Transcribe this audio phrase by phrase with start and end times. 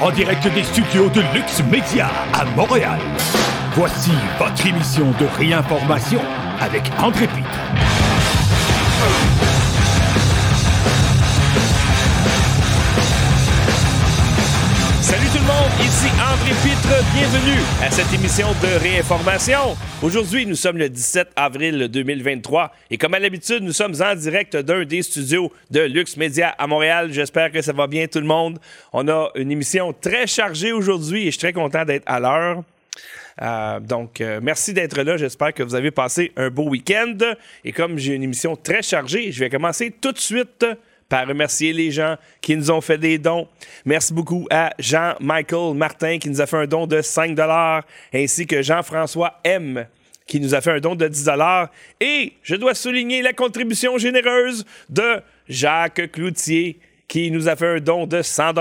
[0.00, 2.98] en direct des studios de Lux Media à Montréal.
[3.74, 6.20] Voici votre émission de réinformation
[6.60, 8.07] avec André Pitre.
[16.44, 19.76] Bienvenue à cette émission de réinformation.
[20.02, 24.56] Aujourd'hui, nous sommes le 17 avril 2023 et comme à l'habitude, nous sommes en direct
[24.56, 27.08] d'un des studios de Lux Media à Montréal.
[27.12, 28.58] J'espère que ça va bien tout le monde.
[28.92, 32.62] On a une émission très chargée aujourd'hui et je suis très content d'être à l'heure.
[33.42, 35.16] Euh, donc, euh, merci d'être là.
[35.16, 37.16] J'espère que vous avez passé un beau week-end.
[37.64, 40.64] Et comme j'ai une émission très chargée, je vais commencer tout de suite
[41.08, 43.48] par remercier les gens qui nous ont fait des dons.
[43.84, 47.38] Merci beaucoup à Jean-Michael Martin qui nous a fait un don de 5
[48.12, 49.86] ainsi que Jean-François M
[50.26, 51.30] qui nous a fait un don de 10
[52.00, 56.78] Et je dois souligner la contribution généreuse de Jacques Cloutier
[57.08, 58.52] qui nous a fait un don de 100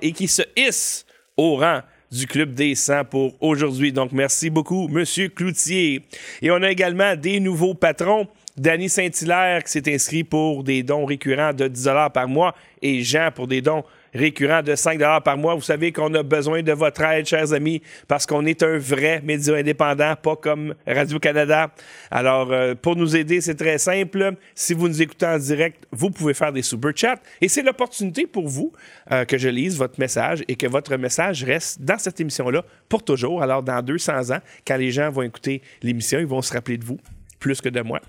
[0.00, 1.04] et qui se hisse
[1.36, 3.92] au rang du Club des 100 pour aujourd'hui.
[3.92, 6.02] Donc, merci beaucoup, Monsieur Cloutier.
[6.42, 8.26] Et on a également des nouveaux patrons.
[8.56, 13.30] Danny Saint-Hilaire qui s'est inscrit pour des dons récurrents de 10 par mois et Jean
[13.34, 15.54] pour des dons récurrents de 5 par mois.
[15.54, 19.20] Vous savez qu'on a besoin de votre aide, chers amis, parce qu'on est un vrai
[19.22, 21.70] média indépendant, pas comme Radio-Canada.
[22.10, 24.34] Alors, euh, pour nous aider, c'est très simple.
[24.54, 28.26] Si vous nous écoutez en direct, vous pouvez faire des super chats et c'est l'opportunité
[28.26, 28.72] pour vous
[29.12, 33.04] euh, que je lise votre message et que votre message reste dans cette émission-là pour
[33.04, 33.42] toujours.
[33.42, 36.84] Alors, dans 200 ans, quand les gens vont écouter l'émission, ils vont se rappeler de
[36.84, 36.98] vous
[37.40, 38.00] plus que de moi.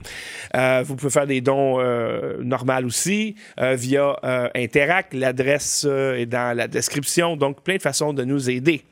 [0.56, 4.16] Euh, vous pouvez faire des dons euh, normaux aussi euh, via
[4.54, 5.16] Interact.
[5.16, 7.36] L'adresse est dans la description.
[7.36, 8.84] Donc, plein de façons de nous aider.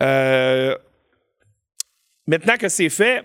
[0.00, 0.78] maintenant
[2.58, 3.22] que c'est fait,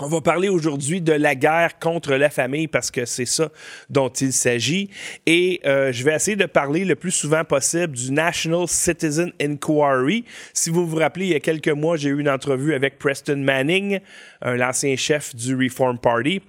[0.00, 3.50] on va parler aujourd'hui de la guerre contre la famille parce que c'est ça
[3.90, 4.90] dont il s'agit.
[5.26, 10.24] Et euh, je vais essayer de parler le plus souvent possible du National Citizen Inquiry.
[10.52, 13.38] Si vous vous rappelez, il y a quelques mois, j'ai eu une entrevue avec Preston
[13.38, 14.00] Manning,
[14.42, 16.40] l'ancien chef du Reform Party.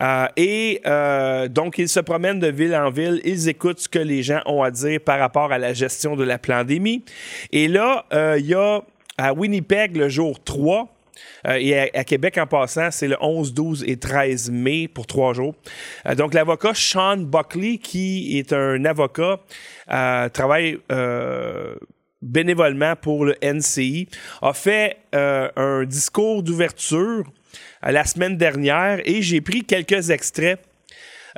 [0.00, 3.98] Euh, et euh, donc, ils se promènent de ville en ville, ils écoutent ce que
[3.98, 7.04] les gens ont à dire par rapport à la gestion de la pandémie.
[7.52, 8.06] Et là,
[8.38, 8.82] il y a
[9.18, 10.97] à Winnipeg, le jour 3, euh,
[11.46, 15.54] et à, Québec, en passant, c'est le 11, 12 et 13 mai pour trois jours.
[16.06, 19.40] Euh, donc, l'avocat Sean Buckley, qui est un avocat,
[19.90, 20.78] euh, travaille
[22.20, 24.08] bénévolement pour le NCI,
[24.42, 27.24] a fait un discours d'ouverture
[27.82, 30.60] la semaine dernière et j'ai pris quelques extraits.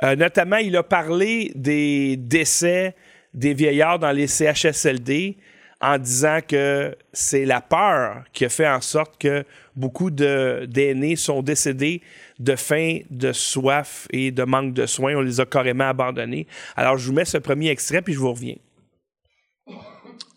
[0.01, 2.95] notamment, il a parlé des décès
[3.33, 5.37] des vieillards dans les CHSLD,
[5.81, 9.43] en disant que c'est la peur qui a fait en sorte que
[9.75, 12.01] beaucoup d'aînés sont décédés
[12.39, 15.15] de faim, de soif et de manque de soins.
[15.15, 16.47] On les a carrément abandonnés.
[16.75, 18.57] Alors, je vous mets ce premier extrait, puis je vous reviens.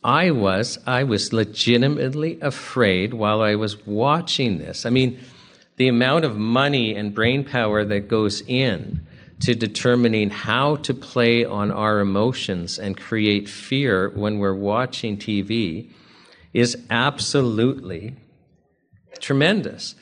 [0.05, 4.85] I was, I was legitimately afraid while I was watching this.
[4.85, 5.17] I mean,
[5.77, 9.01] the amount of money and brain power that goes in
[9.45, 15.91] to determining how to play on our emotions and create fear when we're watching TV
[16.55, 18.17] is absolutely
[19.21, 19.97] tremendous.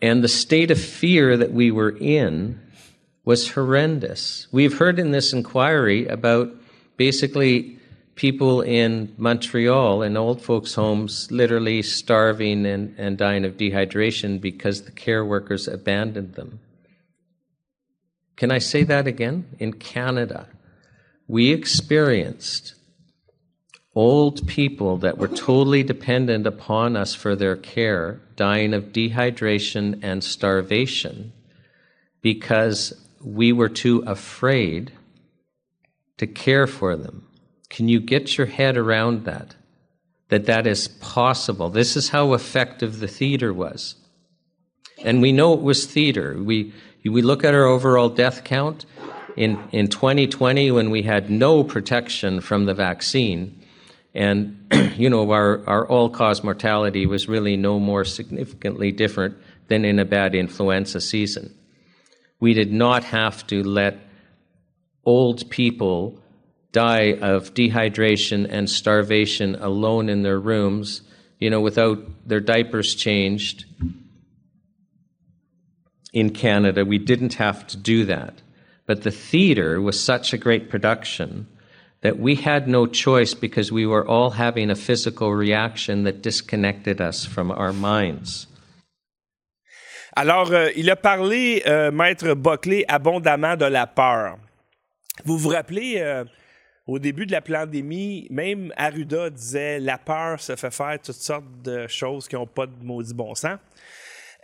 [0.00, 2.58] And the state of fear that we were in
[3.26, 4.46] was horrendous.
[4.50, 6.48] We've heard in this inquiry about
[6.96, 7.78] basically
[8.14, 14.84] people in Montreal in old folks' homes literally starving and, and dying of dehydration because
[14.84, 16.60] the care workers abandoned them.
[18.36, 19.46] Can I say that again?
[19.58, 20.48] In Canada,
[21.26, 22.74] we experienced
[23.94, 30.22] old people that were totally dependent upon us for their care dying of dehydration and
[30.22, 31.32] starvation
[32.20, 32.92] because
[33.24, 34.92] we were too afraid
[36.18, 37.26] to care for them.
[37.70, 39.54] Can you get your head around that?
[40.28, 41.70] That that is possible.
[41.70, 43.94] This is how effective the theater was.
[45.04, 46.36] And we know it was theater.
[46.42, 46.72] We
[47.08, 48.86] we look at our overall death count
[49.36, 53.62] in, in 2020 when we had no protection from the vaccine.
[54.14, 54.66] And,
[54.96, 59.36] you know, our, our all cause mortality was really no more significantly different
[59.68, 61.54] than in a bad influenza season.
[62.40, 63.98] We did not have to let
[65.04, 66.20] old people
[66.72, 71.02] die of dehydration and starvation alone in their rooms,
[71.38, 73.64] you know, without their diapers changed
[76.16, 78.40] in Canada, we didn't have to do that.
[78.86, 81.46] But the theater was such a great production
[82.00, 87.02] that we had no choice because we were all having a physical reaction that disconnected
[87.02, 88.46] us from our minds.
[90.16, 94.38] Alors, euh, il a parlé, euh, Maître Buckley, abondamment de la peur.
[95.26, 96.24] Vous vous rappelez, euh,
[96.86, 101.62] au début de la pandémie, même Arruda disait la peur se fait faire toutes sortes
[101.62, 103.58] de choses qui n'ont pas de maudit bon sens.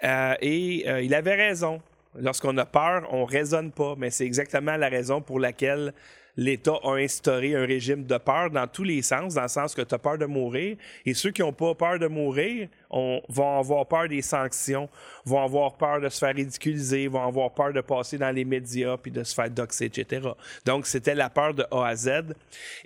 [0.05, 1.81] Euh, et euh, il avait raison.
[2.19, 5.95] Lorsqu'on a peur, on raisonne pas, mais c'est exactement la raison pour laquelle
[6.37, 9.83] l'État a instauré un régime de peur dans tous les sens, dans le sens que
[9.83, 10.77] tu as peur de mourir.
[11.05, 14.89] Et ceux qui n'ont pas peur de mourir on, vont avoir peur des sanctions,
[15.25, 18.97] vont avoir peur de se faire ridiculiser, vont avoir peur de passer dans les médias
[18.97, 20.29] puis de se faire doxer, etc.
[20.65, 22.35] Donc, c'était la peur de A à Z.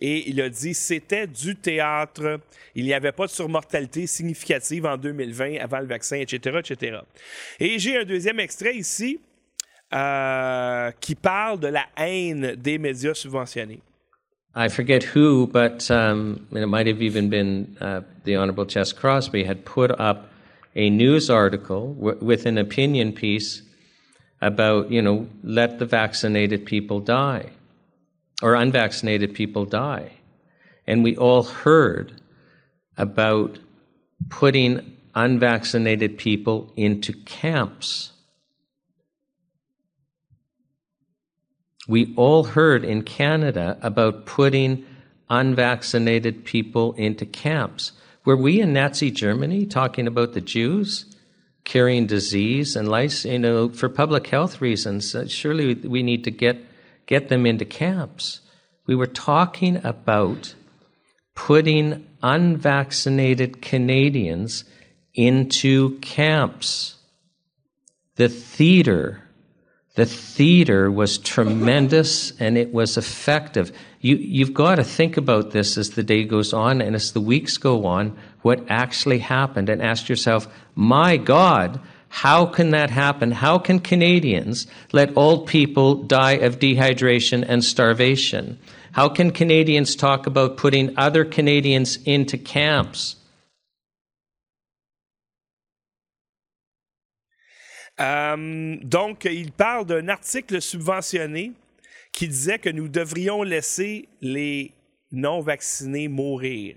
[0.00, 2.40] Et il a dit, c'était du théâtre.
[2.74, 6.98] Il n'y avait pas de surmortalité significative en 2020 avant le vaccin, etc., etc.
[7.60, 9.20] Et j'ai un deuxième extrait ici
[9.92, 13.80] euh, qui parle de la haine des médias subventionnés.
[14.54, 19.44] I forget who, but um, it might have even been uh, the Honorable Chess Crosby
[19.44, 20.30] had put up
[20.74, 23.62] a news article with an opinion piece
[24.40, 27.50] about, you know, let the vaccinated people die
[28.42, 30.10] or unvaccinated people die.
[30.86, 32.20] And we all heard
[32.96, 33.58] about
[34.28, 38.12] putting unvaccinated people into camps.
[41.88, 44.84] We all heard in Canada about putting
[45.30, 47.92] unvaccinated people into camps.
[48.24, 51.16] Were we in Nazi Germany talking about the Jews
[51.64, 53.24] carrying disease and lice?
[53.24, 56.58] You know, for public health reasons, uh, surely we need to get
[57.06, 58.40] get them into camps.
[58.86, 60.54] We were talking about
[61.36, 64.64] putting unvaccinated Canadians
[65.14, 66.96] into camps.
[68.16, 69.22] The theater
[69.96, 73.72] the theater was tremendous and it was effective.
[74.00, 77.20] You, you've got to think about this as the day goes on and as the
[77.20, 83.32] weeks go on, what actually happened, and ask yourself, my God, how can that happen?
[83.32, 88.58] How can Canadians let old people die of dehydration and starvation?
[88.92, 93.16] How can Canadians talk about putting other Canadians into camps?
[98.00, 101.52] Euh, donc, il parle d'un article subventionné
[102.12, 104.72] qui disait que nous devrions laisser les
[105.12, 106.76] non-vaccinés mourir.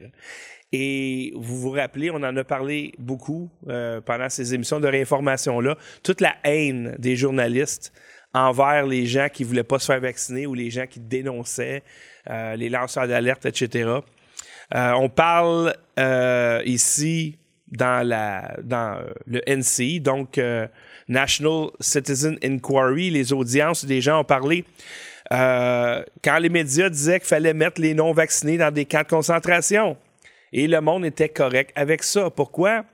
[0.71, 5.77] Et vous vous rappelez, on en a parlé beaucoup euh, pendant ces émissions de réinformation-là,
[6.03, 7.91] toute la haine des journalistes
[8.33, 11.81] envers les gens qui voulaient pas se faire vacciner ou les gens qui dénonçaient,
[12.29, 13.89] euh, les lanceurs d'alerte, etc.
[14.71, 15.75] On parle
[16.65, 17.39] ici
[17.71, 20.39] dans, la, dans le NCI, donc
[21.09, 24.63] National Citizen Inquiry, les audiences des gens ont parlé.
[25.31, 29.97] Euh, quand les médias disaient qu'il fallait mettre les non-vaccinés dans des camps de concentration.
[30.53, 32.29] Et le monde était correct avec ça.
[32.29, 32.85] Pourquoi?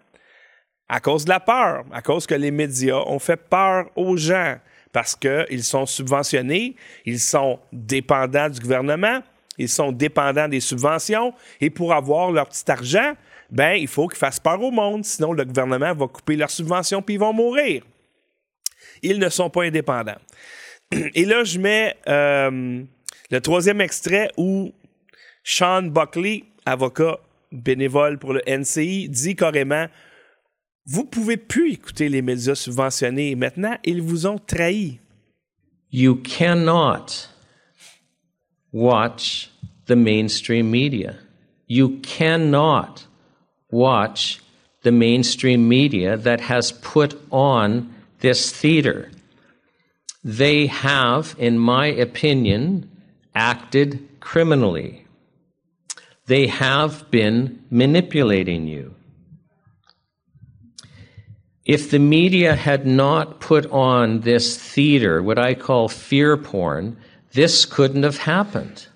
[0.90, 4.58] À cause de la peur, à cause que les médias ont fait peur aux gens
[4.92, 6.76] parce qu'ils sont subventionnés,
[7.06, 9.22] ils sont dépendants du gouvernement,
[9.58, 13.14] ils sont dépendants des subventions et pour avoir leur petit argent,
[13.50, 17.02] ben il faut qu'ils fassent peur au monde, sinon le gouvernement va couper leurs subventions
[17.02, 17.84] puis ils vont mourir.
[19.02, 20.20] Ils ne sont pas indépendants.
[21.16, 22.84] Et là, je mets euh,
[23.32, 24.74] le troisième extrait où
[25.44, 27.20] Sean Buckley, avocat
[27.52, 29.88] bénévole pour le NCI, dit carrément
[30.86, 33.36] Vous pouvez plus écouter les médias subventionnés.
[33.36, 35.00] Maintenant, ils vous ont trahi.
[35.92, 37.30] You cannot
[38.74, 39.50] watch
[39.88, 41.16] the mainstream media.
[41.68, 43.07] You cannot
[43.71, 44.42] watch
[44.83, 47.88] the mainstream media that has put on
[48.26, 49.12] this theater.
[50.24, 52.90] They have, in my opinion,
[53.36, 53.90] acted
[54.20, 55.06] criminally.
[56.26, 58.96] They have been manipulating you.
[61.66, 66.98] If the media had not put on this theater, what I call fear porn,
[67.34, 68.88] this couldn't have happened.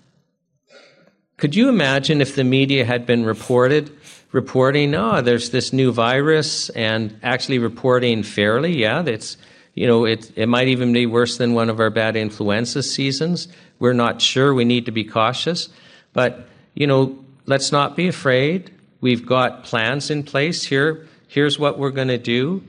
[1.37, 3.95] Could you imagine if the media had been reported
[4.31, 9.37] reporting, oh, there's this new virus, and actually reporting fairly, yeah, it's
[9.79, 13.47] you know, it, it might even be worse than one of our bad influenza seasons.
[13.79, 14.53] We're not sure.
[14.53, 15.69] We need to be cautious.
[16.11, 18.71] But, you know, let's not be afraid.
[18.99, 21.07] We've got plans in place here.
[21.29, 22.61] Here's what we're going to do.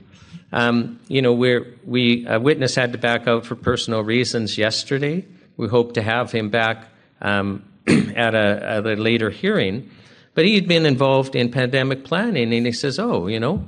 [0.53, 5.25] Um, you know, we're, we, a witness had to back out for personal reasons yesterday.
[5.57, 6.87] We hope to have him back
[7.21, 9.89] um, at, a, at a later hearing.
[10.33, 13.67] But he had been involved in pandemic planning, and he says, oh, you know,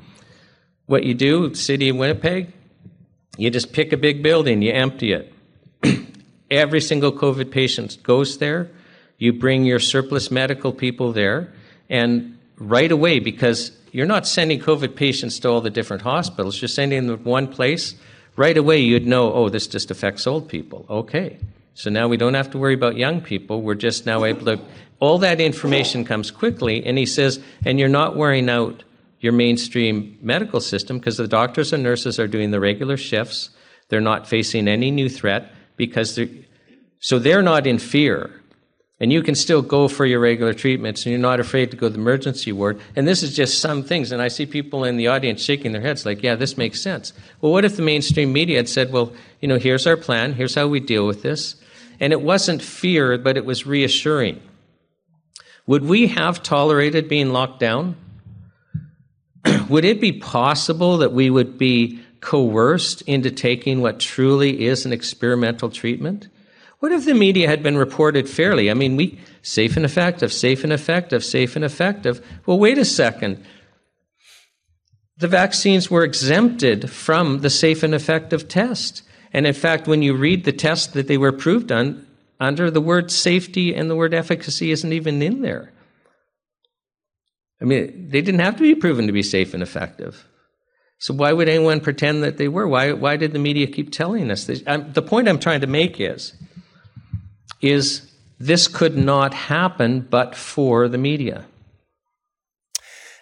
[0.85, 2.51] what you do, city of Winnipeg,
[3.37, 5.33] you just pick a big building, you empty it.
[6.51, 8.69] Every single COVID patient goes there.
[9.17, 11.51] You bring your surplus medical people there,
[11.89, 16.69] and right away, because you're not sending COVID patients to all the different hospitals, you're
[16.69, 17.95] sending them to one place.
[18.35, 20.87] Right away, you'd know, oh, this just affects old people.
[20.89, 21.37] Okay.
[21.75, 23.61] So now we don't have to worry about young people.
[23.61, 24.59] We're just now able to,
[24.99, 26.85] all that information comes quickly.
[26.85, 28.83] And he says, and you're not wearing out
[29.19, 33.49] your mainstream medical system because the doctors and nurses are doing the regular shifts.
[33.89, 36.29] They're not facing any new threat because they're,
[36.99, 38.31] so they're not in fear.
[38.99, 41.87] And you can still go for your regular treatments and you're not afraid to go
[41.87, 42.79] to the emergency ward.
[42.95, 44.11] And this is just some things.
[44.11, 47.11] And I see people in the audience shaking their heads like, yeah, this makes sense.
[47.41, 49.11] Well, what if the mainstream media had said, well,
[49.41, 51.55] you know, here's our plan, here's how we deal with this.
[51.99, 54.41] And it wasn't fear, but it was reassuring.
[55.65, 57.95] Would we have tolerated being locked down?
[59.69, 64.93] would it be possible that we would be coerced into taking what truly is an
[64.93, 66.27] experimental treatment?
[66.79, 68.69] What if the media had been reported fairly?
[68.69, 72.25] I mean, we safe and effective, safe and effective, safe and effective.
[72.45, 73.43] Well, wait a second.
[75.17, 79.03] The vaccines were exempted from the safe and effective test.
[79.33, 82.05] And in fact, when you read the test that they were approved on,
[82.39, 85.71] under the word safety and the word efficacy isn't even in there.
[87.61, 90.27] I mean, they didn't have to be proven to be safe and effective.
[90.99, 92.67] So why would anyone pretend that they were?
[92.67, 94.61] Why, why did the media keep telling us this?
[94.67, 96.33] Um, the point I'm trying to make is
[97.61, 101.45] is this could not happen but for the media.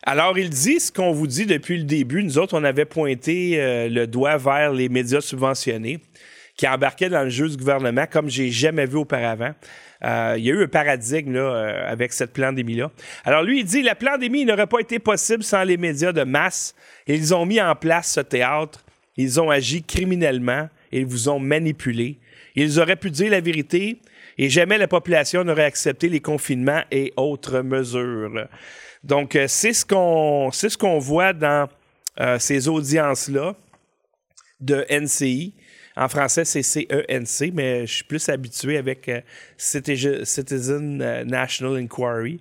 [0.04, 2.24] Alors, il dit ce qu'on vous dit depuis le début.
[2.24, 6.00] Nous autres, on avait pointé euh, le doigt vers les médias subventionnés
[6.58, 9.54] qui embarquaient dans le jeu du gouvernement comme j'ai jamais vu auparavant.
[10.04, 12.92] Euh, il y a eu un paradigme là, euh, avec cette pandémie-là.
[13.24, 16.74] Alors lui, il dit la pandémie n'aurait pas été possible sans les médias de masse.
[17.06, 18.84] Ils ont mis en place ce théâtre.
[19.18, 20.68] Ils ont agi criminellement.
[20.92, 22.18] Ils vous ont manipulé.
[22.56, 24.00] Ils auraient pu dire la vérité
[24.38, 28.48] et jamais la population n'aurait accepté les confinements et autres mesures.
[29.04, 31.68] Donc, euh, c'est ce qu'on ce qu'on voit dans
[32.20, 33.56] euh, ces audiences-là
[34.60, 35.54] de NCI.
[35.96, 39.22] En français, c'est CENC, mais je suis plus habitué avec euh,
[39.58, 42.40] Citizen National Inquiry.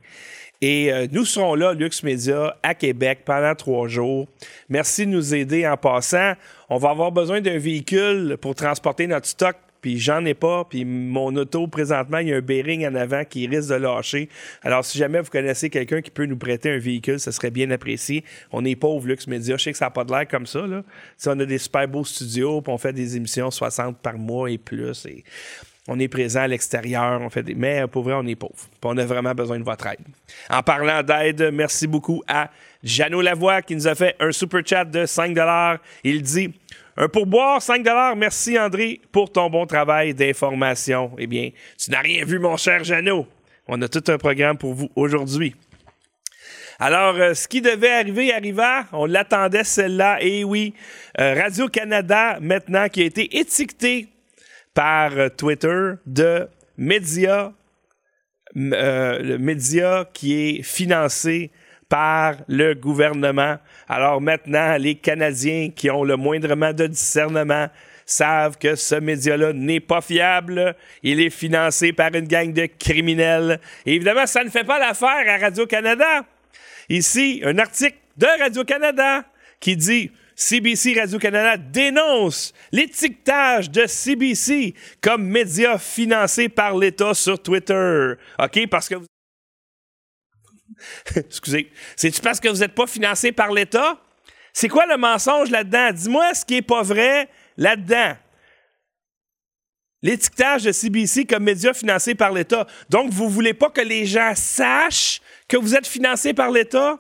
[0.63, 4.29] Et nous serons là, Lux Media, à Québec pendant trois jours.
[4.69, 6.35] Merci de nous aider en passant.
[6.69, 10.85] On va avoir besoin d'un véhicule pour transporter notre stock puis j'en ai pas, puis
[10.85, 14.29] mon auto, présentement, il y a un bearing en avant qui risque de lâcher.
[14.63, 17.71] Alors, si jamais vous connaissez quelqu'un qui peut nous prêter un véhicule, ce serait bien
[17.71, 18.25] apprécié.
[18.53, 19.57] On est pauvre, Lux Media.
[19.57, 20.83] Je sais que ça n'a pas de l'air comme ça, là.
[21.17, 24.51] Si on a des super beaux studios, puis on fait des émissions 60 par mois
[24.51, 25.25] et plus, et
[25.89, 27.55] on est présent à l'extérieur, on fait des...
[27.55, 28.69] Mais pour vrai, on est pauvre.
[28.85, 29.99] On a vraiment besoin de votre aide.
[30.49, 32.51] En parlant d'aide, merci beaucoup à
[32.85, 35.37] Jeannot Lavoie qui nous a fait un super chat de 5
[36.05, 36.53] Il dit
[36.97, 41.13] un pourboire, 5 Merci, André, pour ton bon travail d'information.
[41.19, 43.27] Eh bien, tu n'as rien vu, mon cher Jeannot.
[43.69, 45.55] On a tout un programme pour vous aujourd'hui.
[46.83, 48.87] Alors, euh, ce qui devait arriver arriva.
[48.93, 50.19] On l'attendait, celle-là.
[50.23, 50.73] Et oui,
[51.21, 54.09] euh, Radio-Canada, maintenant, qui a été étiqueté
[54.73, 57.53] par euh, Twitter de média,
[58.55, 61.51] le média qui est financé
[61.91, 63.59] par le gouvernement.
[63.89, 67.67] Alors maintenant, les Canadiens qui ont le moindrement de discernement
[68.07, 70.77] savent que ce média-là n'est pas fiable.
[71.03, 73.61] Il est financé par une gang de criminels.
[73.85, 76.25] Et évidemment, ça ne fait pas l'affaire à Radio-Canada.
[76.89, 79.25] Ici, un article de Radio-Canada
[79.59, 88.13] qui dit CBC Radio-Canada dénonce l'étiquetage de CBC comme média financé par l'État sur Twitter.
[88.39, 88.67] OK?
[88.71, 89.07] Parce que vous
[91.17, 91.71] Excusez.
[91.97, 93.99] C'est-tu parce que vous n'êtes pas financé par l'État?
[94.53, 95.93] C'est quoi le mensonge là-dedans?
[95.93, 98.17] Dis-moi ce qui n'est pas vrai là-dedans.
[100.03, 102.67] L'étiquetage de CBC comme média financé par l'État.
[102.89, 106.99] Donc, vous ne voulez pas que les gens sachent que vous êtes financé par l'État?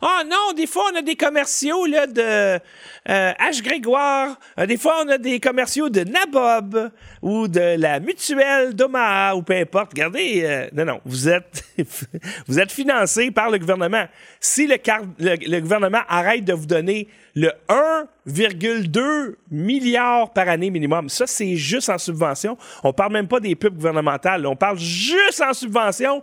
[0.00, 2.58] Ah non, des fois, on a des commerciaux là, de euh,
[3.06, 3.62] H.
[3.62, 4.38] Grégoire.
[4.58, 6.90] Euh, des fois, on a des commerciaux de Nabob
[7.22, 9.92] ou de la mutuelle d'Omaha ou peu importe.
[9.92, 11.64] Regardez, euh, non, non, vous êtes,
[12.46, 14.06] vous financé par le gouvernement.
[14.40, 21.56] Si le, gouvernement arrête de vous donner le 1,2 milliard par année minimum, ça, c'est
[21.56, 22.56] juste en subvention.
[22.84, 24.46] On parle même pas des pubs gouvernementales.
[24.46, 26.22] On parle juste en subvention.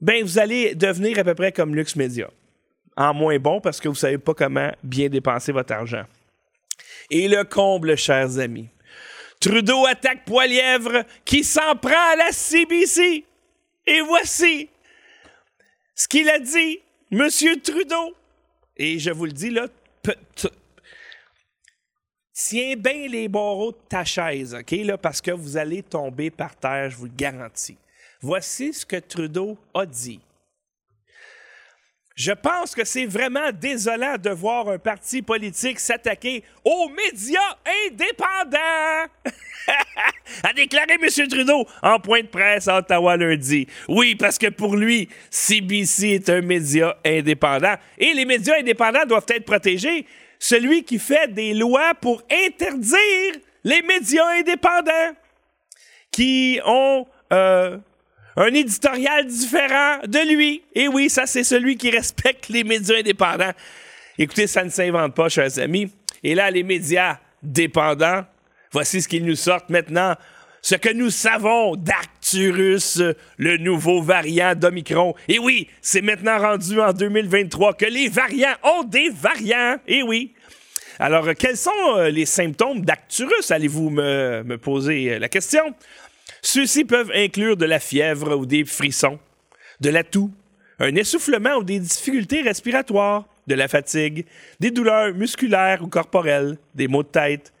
[0.00, 2.28] Ben, vous allez devenir à peu près comme Lux Media
[2.96, 6.04] en moins bon parce que vous ne savez pas comment bien dépenser votre argent.
[7.10, 8.68] Et le comble, chers amis.
[9.40, 13.24] Trudeau attaque Poilièvre qui s'en prend à la CBC.
[13.86, 14.68] Et voici
[15.94, 16.80] ce qu'il a dit,
[17.10, 18.14] Monsieur Trudeau.
[18.76, 19.66] Et je vous le dis là,
[22.32, 26.88] tiens bien les barreaux de ta chaise, OK, parce que vous allez tomber par terre,
[26.90, 27.76] je vous le garantis.
[28.20, 30.20] Voici ce que Trudeau a dit.
[32.24, 37.58] Je pense que c'est vraiment désolant de voir un parti politique s'attaquer aux médias
[37.90, 39.10] indépendants.
[40.44, 41.28] a déclaré M.
[41.28, 43.66] Trudeau en point de presse à Ottawa lundi.
[43.88, 47.74] Oui, parce que pour lui, CBC est un média indépendant.
[47.98, 50.06] Et les médias indépendants doivent être protégés.
[50.38, 55.16] Celui qui fait des lois pour interdire les médias indépendants
[56.12, 57.78] qui ont euh,
[58.36, 60.62] un éditorial différent de lui.
[60.74, 63.52] Et oui, ça, c'est celui qui respecte les médias indépendants.
[64.18, 65.90] Écoutez, ça ne s'invente pas, chers amis.
[66.22, 68.24] Et là, les médias dépendants,
[68.70, 70.14] voici ce qu'ils nous sortent maintenant.
[70.64, 73.02] Ce que nous savons d'Arcturus,
[73.36, 75.14] le nouveau variant d'Omicron.
[75.26, 79.78] Et oui, c'est maintenant rendu en 2023 que les variants ont des variants.
[79.88, 80.34] Et oui.
[81.00, 83.50] Alors, quels sont euh, les symptômes d'Arcturus?
[83.50, 85.74] Allez-vous me, me poser la question?
[86.42, 89.20] Ceux-ci peuvent inclure de la fièvre ou des frissons,
[89.80, 90.30] de la toux,
[90.80, 94.26] un essoufflement ou des difficultés respiratoires, de la fatigue,
[94.58, 97.52] des douleurs musculaires ou corporelles, des maux de tête,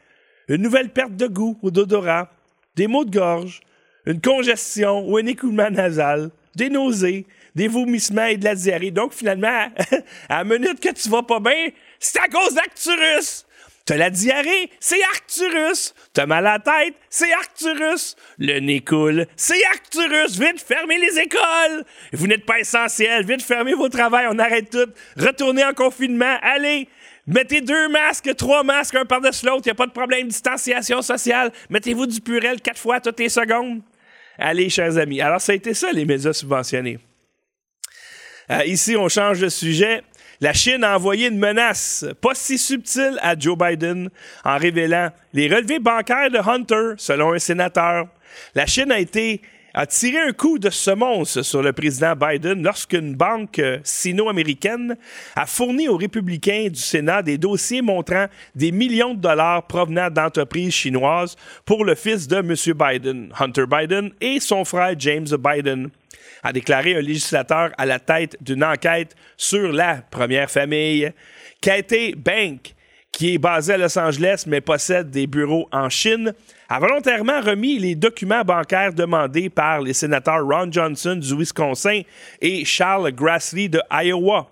[0.48, 2.30] une nouvelle perte de goût ou d'odorat,
[2.74, 3.60] des maux de gorge,
[4.04, 7.24] une congestion ou un écoulement nasal, des nausées,
[7.54, 8.90] des vomissements et de la diarrhée.
[8.90, 9.68] Donc, finalement,
[10.28, 11.68] à la minute que tu vas pas bien,
[12.00, 13.46] c'est à cause d'Acturus.
[13.84, 15.94] T'as la diarrhée, c'est Arcturus.
[16.12, 18.14] T'as mal à la tête, c'est Arcturus.
[18.38, 20.38] Le nez coule, c'est Arcturus.
[20.38, 21.84] Vite, fermez les écoles.
[22.12, 23.26] Vous n'êtes pas essentiel.
[23.26, 24.26] Vite, fermez vos travails.
[24.30, 24.90] On arrête tout.
[25.16, 26.38] Retournez en confinement.
[26.42, 26.88] Allez.
[27.26, 29.62] Mettez deux masques, trois masques, un par-dessus l'autre.
[29.66, 30.28] Il a pas de problème.
[30.28, 31.52] Distanciation sociale.
[31.70, 33.82] Mettez-vous du purel quatre fois toutes les secondes.
[34.38, 35.20] Allez, chers amis.
[35.20, 36.98] Alors, ça a été ça, les médias subventionnés.
[38.50, 40.02] Euh, ici, on change de sujet.
[40.42, 44.10] La Chine a envoyé une menace pas si subtile à Joe Biden
[44.44, 48.08] en révélant les relevés bancaires de Hunter, selon un sénateur.
[48.56, 49.40] La Chine a été
[49.72, 54.96] a tiré un coup de semonce sur le président Biden lorsqu'une banque euh, sino-américaine
[55.36, 60.74] a fourni aux républicains du Sénat des dossiers montrant des millions de dollars provenant d'entreprises
[60.74, 62.54] chinoises pour le fils de M.
[62.76, 65.88] Biden, Hunter Biden, et son frère James Biden
[66.42, 71.12] a déclaré un législateur à la tête d'une enquête sur la première famille.
[71.60, 72.74] Katie Bank,
[73.12, 76.34] qui est basée à Los Angeles mais possède des bureaux en Chine,
[76.68, 82.02] a volontairement remis les documents bancaires demandés par les sénateurs Ron Johnson du Wisconsin
[82.40, 84.48] et Charles Grassley de Iowa.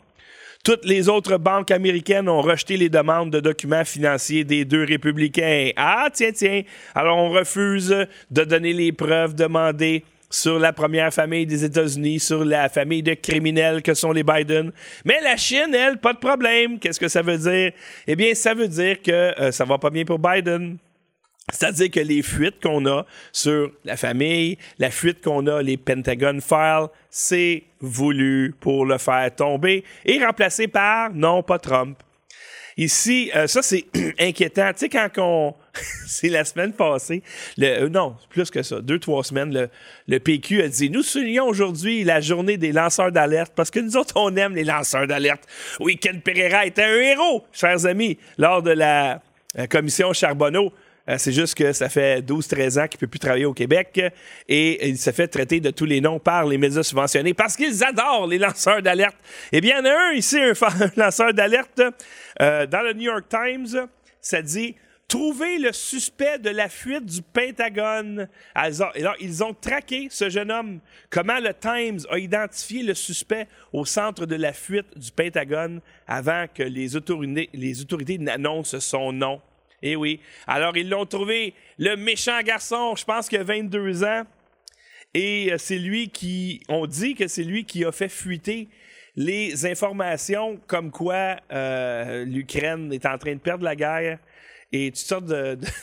[0.62, 5.70] Toutes les autres banques américaines ont rejeté les demandes de documents financiers des deux républicains.
[5.76, 6.62] Ah, tiens, tiens.
[6.94, 12.44] Alors, on refuse de donner les preuves demandées sur la première famille des États-Unis, sur
[12.44, 14.72] la famille de criminels que sont les Biden.
[15.04, 16.78] Mais la Chine, elle, pas de problème.
[16.78, 17.72] Qu'est-ce que ça veut dire?
[18.06, 20.78] Eh bien, ça veut dire que euh, ça va pas bien pour Biden.
[21.52, 26.38] C'est-à-dire que les fuites qu'on a sur la famille, la fuite qu'on a, les Pentagon
[26.40, 31.98] Files, c'est voulu pour le faire tomber et remplacé par, non, pas Trump.
[32.76, 33.86] Ici, euh, ça c'est
[34.18, 34.72] inquiétant.
[34.72, 35.54] Tu sais, quand on.
[36.06, 37.22] c'est la semaine passée,
[37.60, 39.68] euh, non, plus que ça, deux, trois semaines,
[40.06, 43.96] le, PQ a dit Nous soulignons aujourd'hui la journée des lanceurs d'alerte parce que nous
[43.96, 45.44] autres, on aime les lanceurs d'alerte.
[45.78, 49.22] Oui, Ken Pereira était un héros, chers amis, lors de la,
[49.54, 50.72] la commission Charbonneau.
[51.08, 54.00] Euh, c'est juste que ça fait 12-13 ans qu'il ne peut plus travailler au Québec
[54.48, 57.82] et il se fait traiter de tous les noms par les médias subventionnés parce qu'ils
[57.82, 59.16] adorent les lanceurs d'alerte.
[59.52, 60.52] Eh bien, il y en a un ici, un,
[60.96, 61.82] lanceur d'alerte.
[62.40, 63.88] Euh, dans le New York Times,
[64.20, 64.76] ça dit
[65.10, 68.28] Trouver le suspect de la fuite du Pentagone.
[68.54, 70.78] Alors, ils ont traqué ce jeune homme.
[71.10, 76.46] Comment le Times a identifié le suspect au centre de la fuite du Pentagone avant
[76.54, 79.40] que les autorités, n'annoncent son nom?
[79.82, 80.20] Eh oui.
[80.46, 84.22] Alors, ils l'ont trouvé, le méchant garçon, je pense qu'il a 22 ans.
[85.12, 88.68] Et euh, c'est lui qui, on dit que c'est lui qui a fait fuiter
[89.16, 94.20] les informations comme quoi euh, l'Ukraine est en train de perdre la guerre
[94.72, 95.26] et toutes sortes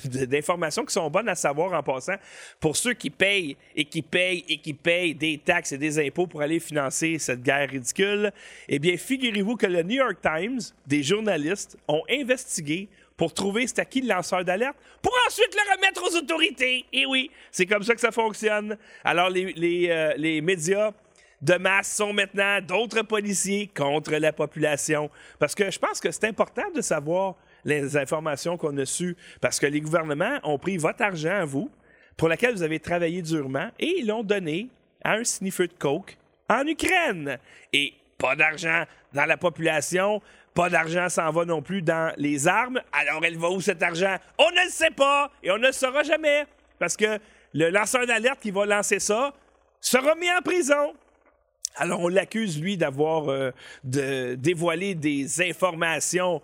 [0.05, 2.15] d'informations qui sont bonnes à savoir en passant
[2.59, 6.27] pour ceux qui payent et qui payent et qui payent des taxes et des impôts
[6.27, 8.31] pour aller financer cette guerre ridicule.
[8.67, 13.79] Eh bien, figurez-vous que le New York Times, des journalistes, ont investigué pour trouver c'est
[13.79, 16.85] à qui le lanceur d'alerte, pour ensuite le remettre aux autorités.
[16.93, 18.77] Et oui, c'est comme ça que ça fonctionne.
[19.03, 20.91] Alors, les, les, euh, les médias
[21.41, 25.09] de masse sont maintenant d'autres policiers contre la population.
[25.39, 27.35] Parce que je pense que c'est important de savoir
[27.67, 31.69] les informations qu'on a sues, parce que les gouvernements ont pris votre argent à vous,
[32.15, 34.69] pour lequel vous avez travaillé durement, et ils l'ont donné
[35.03, 36.17] à un sniffeur de coke
[36.49, 37.37] en Ukraine.
[37.73, 40.21] Et pas d'argent dans la population,
[40.53, 42.81] pas d'argent s'en va non plus dans les armes.
[42.91, 44.15] Alors, elle va où cet argent?
[44.39, 46.45] On ne le sait pas et on ne le saura jamais.
[46.79, 47.19] Parce que
[47.53, 49.33] le lanceur d'alerte qui va lancer ça
[49.81, 50.93] sera mis en prison.
[51.75, 53.51] Alors, on l'accuse, lui, d'avoir euh,
[53.83, 56.41] dévoilé des informations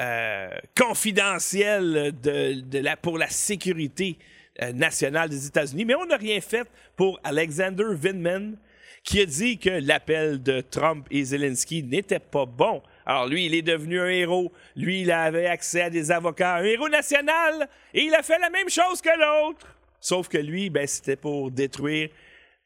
[0.00, 4.18] euh, confidentielles de, la, pour la sécurité
[4.62, 8.56] euh, nationale des États-Unis, mais on n'a rien fait pour Alexander Vindman,
[9.04, 12.82] qui a dit que l'appel de Trump et Zelensky n'était pas bon.
[13.06, 14.50] Alors lui, il est devenu un héros.
[14.76, 18.50] Lui, il avait accès à des avocats, un héros national, et il a fait la
[18.50, 19.76] même chose que l'autre.
[20.00, 22.08] Sauf que lui, ben, c'était pour détruire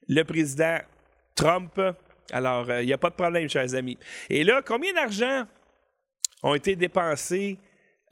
[0.09, 0.79] le président
[1.35, 1.81] Trump.
[2.33, 3.99] Alors, euh, il n'y a pas de problème, chers amis.
[4.29, 5.45] Et là, combien d'argent
[6.43, 7.59] ont été dépensés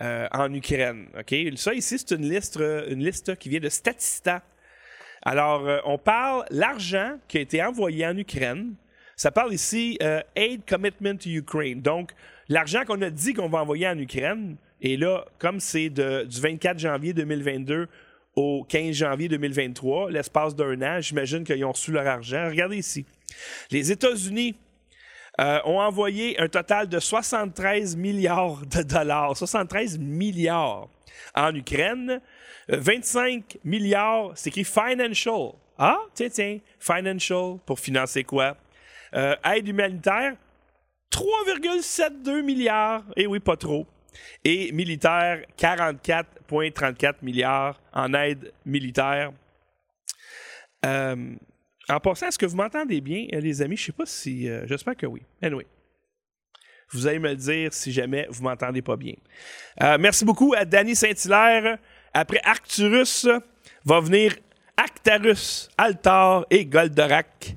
[0.03, 1.09] euh, en Ukraine?
[1.57, 4.43] Ça, ici, c'est une liste, une liste qui vient de Statista.
[5.23, 8.75] Alors, euh, on parle l'argent qui a été envoyé en Ukraine.
[9.17, 9.99] Ça parle ici
[10.35, 11.81] Aid Commitment to Ukraine.
[11.81, 12.13] Donc,
[12.49, 14.57] l'argent qu'on a dit qu'on va envoyer en Ukraine.
[14.83, 17.89] Et là, comme c'est du 24 janvier 2022
[18.37, 22.47] au 15 janvier 2023, l'espace d'un an, j'imagine qu'ils ont reçu leur argent.
[22.49, 23.07] Regardez ici.
[23.71, 24.55] Les États-Unis
[25.41, 30.89] euh, ont envoyé un total de 73 milliards de dollars, 73 milliards
[31.35, 32.21] en Ukraine.
[32.69, 35.53] 25 euh, milliards, c'est écrit financial.
[35.79, 38.57] Ah, tiens, tiens, financial, pour financer quoi?
[39.15, 40.37] Euh, aide humanitaire,
[41.13, 43.05] 3,72 milliards.
[43.17, 43.87] Eh oui, pas trop.
[44.43, 49.33] Et militaire, 44,34 milliards en aide militaire.
[51.89, 53.77] En passant, est-ce que vous m'entendez bien, euh, les amis?
[53.77, 54.49] Je ne sais pas si.
[54.49, 55.23] Euh, j'espère que oui.
[55.41, 55.67] Anyway.
[56.93, 59.15] Vous allez me le dire si jamais vous m'entendez pas bien.
[59.83, 61.79] Euh, merci beaucoup à Danny Saint-Hilaire.
[62.13, 63.27] Après Arcturus,
[63.85, 64.37] va venir
[64.77, 67.57] Actarus, Altar et Goldorak.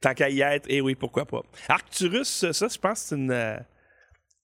[0.00, 1.42] Tant qu'à y être, et oui, pourquoi pas.
[1.68, 3.58] Arcturus, ça, je pense c'est une.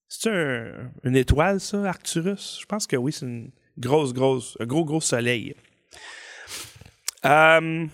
[0.09, 2.59] c'est un, une étoile, ça, Arcturus?
[2.61, 5.55] Je pense que oui, c'est une grosse, grosse, un gros, gros soleil.
[7.25, 7.87] Euh,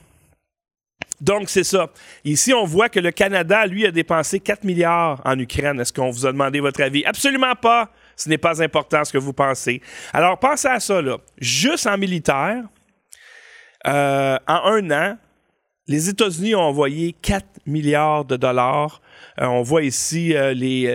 [1.21, 1.91] donc, c'est ça.
[2.25, 5.81] Ici, on voit que le Canada, lui, a dépensé 4 milliards en Ukraine.
[5.81, 7.05] Est-ce qu'on vous a demandé votre avis?
[7.05, 7.91] Absolument pas.
[8.17, 9.83] Ce n'est pas important ce que vous pensez.
[10.13, 11.19] Alors, pensez à ça, là.
[11.39, 12.65] Juste en militaire,
[13.87, 15.19] euh, en un an,
[15.89, 19.01] les États-Unis ont envoyé 4 milliards de dollars.
[19.41, 20.87] Euh, on voit ici euh, les,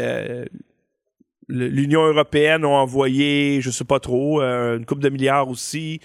[1.50, 6.00] L'Union européenne a envoyé, je sais pas trop, euh, une coupe de milliards aussi.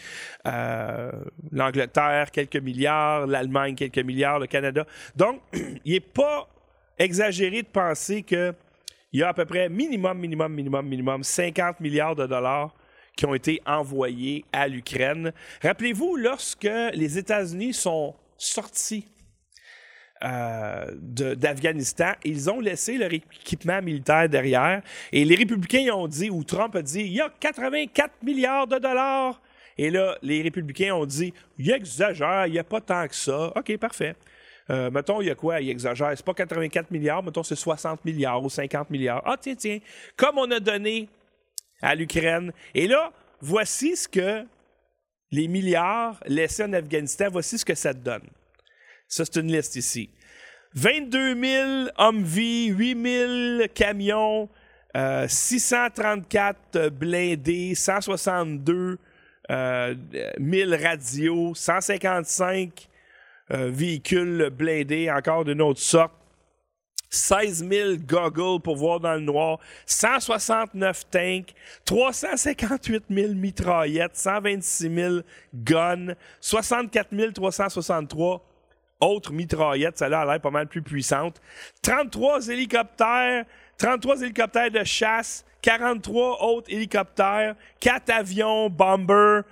[0.47, 1.13] Euh,
[1.53, 3.27] L'Angleterre, quelques milliards.
[3.27, 4.39] L'Allemagne, quelques milliards.
[4.39, 4.87] Le Canada.
[5.17, 5.41] Donc,
[5.85, 6.49] il n'est pas
[6.99, 8.55] exagéré de penser qu'il
[9.13, 12.75] y a à peu près minimum, minimum, minimum, minimum 50 milliards de dollars
[13.17, 15.33] qui ont été envoyés à l'Ukraine.
[15.63, 19.07] Rappelez-vous, lorsque les États-Unis sont sortis
[20.25, 20.87] euh,
[21.37, 22.13] d'Afghanistan.
[22.25, 24.83] Ils ont laissé leur équipement militaire derrière.
[25.13, 28.79] Et les républicains ont dit, ou Trump a dit, il y a 84 milliards de
[28.79, 29.41] dollars.
[29.77, 33.53] Et là, les républicains ont dit, il exagère, il n'y a pas tant que ça.
[33.55, 34.17] OK, parfait.
[34.71, 35.61] Euh, mettons, il y a quoi?
[35.61, 36.13] Il exagère.
[36.15, 39.23] C'est pas 84 milliards, mettons, c'est 60 milliards ou 50 milliards.
[39.25, 39.79] Ah, tiens, tiens.
[40.17, 41.09] Comme on a donné
[41.81, 42.53] à l'Ukraine.
[42.75, 44.45] Et là, voici ce que
[45.31, 48.27] les milliards laissés en Afghanistan, voici ce que ça donne.
[49.09, 50.11] Ça, c'est une liste ici.
[50.75, 54.49] 22 000 Humvee, 8 000 camions,
[54.95, 58.99] 634 euh, blindés, 162
[59.51, 59.95] euh,
[60.39, 62.89] 000 radios, 155
[63.51, 66.13] euh, véhicules blindés, encore d'une autre sorte.
[67.11, 71.55] 16 000 goggles pour voir dans le noir, 169 tanks,
[71.87, 75.15] 358 000 mitraillettes, 126 000
[75.55, 78.48] guns, 64 363
[79.01, 81.41] autre mitraillette, celle-là a l'air pas mal plus puissante.
[81.83, 83.45] 33 hélicoptères,
[83.79, 89.43] 33 hélicoptères de chasse, 43 autres hélicoptères, 4 avions, bomber,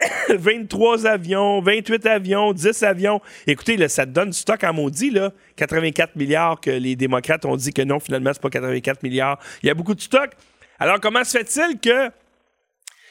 [0.28, 3.20] 23 avions, 28 avions, 10 avions.
[3.46, 5.32] Écoutez, là, ça donne du stock en maudit, là.
[5.56, 9.38] 84 milliards que les démocrates ont dit que non, finalement, c'est pas 84 milliards.
[9.62, 10.30] Il y a beaucoup de stock.
[10.78, 12.10] Alors, comment se fait-il que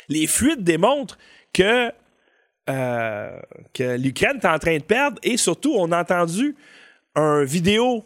[0.10, 1.18] les fuites démontrent
[1.54, 1.92] que
[2.69, 3.39] euh,
[3.73, 5.19] que l'Ukraine est en train de perdre.
[5.23, 6.56] Et surtout, on a entendu
[7.15, 8.06] un vidéo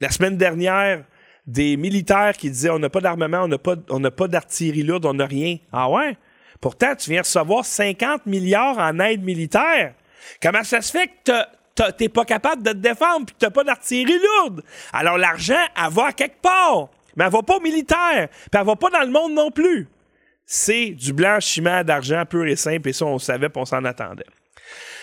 [0.00, 1.04] la semaine dernière
[1.46, 3.48] des militaires qui disaient on n'a pas d'armement,
[3.88, 5.56] on n'a pas, d'artillerie lourde, on n'a rien.
[5.72, 6.16] Ah ouais?
[6.60, 9.94] Pourtant, tu viens recevoir 50 milliards en aide militaire.
[10.40, 13.64] Comment ça se fait que t'es pas capable de te défendre puis que t'as pas
[13.64, 14.62] d'artillerie lourde?
[14.92, 16.88] Alors l'argent, elle va à quelque part.
[17.16, 18.28] Mais elle va pas au militaire.
[18.28, 19.88] Puis elle va pas dans le monde non plus
[20.52, 24.26] c'est du blanchiment d'argent pur et simple, et ça, on savait, on s'en attendait.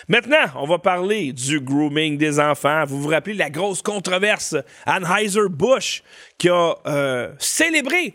[0.09, 2.83] Maintenant, on va parler du grooming des enfants.
[2.85, 6.03] Vous vous rappelez la grosse controverse Anheuser-Busch
[6.37, 8.13] qui a euh, célébré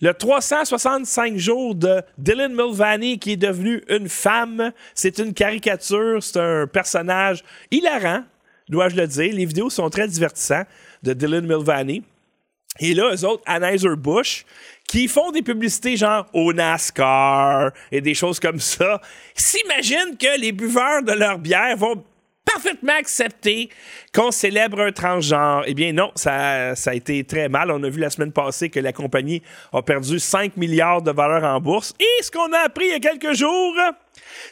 [0.00, 4.72] le 365 jours de Dylan Mulvaney qui est devenu une femme.
[4.92, 8.24] C'est une caricature, c'est un personnage hilarant,
[8.68, 9.32] dois-je le dire.
[9.32, 10.66] Les vidéos sont très divertissantes
[11.04, 12.02] de Dylan Mulvaney.
[12.80, 14.44] Et là, eux autres, Anheuser-Busch,
[14.88, 19.00] qui font des publicités genre au NASCAR et des choses comme ça,
[19.34, 22.04] s'imaginent que les buveurs de leur bière vont
[22.44, 23.68] parfaitement accepter
[24.14, 25.64] qu'on célèbre un transgenre.
[25.66, 27.70] Eh bien non, ça, ça a été très mal.
[27.70, 31.44] On a vu la semaine passée que la compagnie a perdu 5 milliards de valeur
[31.44, 31.92] en bourse.
[31.98, 33.74] Et ce qu'on a appris il y a quelques jours,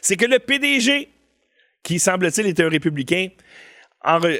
[0.01, 1.09] c'est que le PDG,
[1.81, 3.29] qui semble-t-il était un républicain,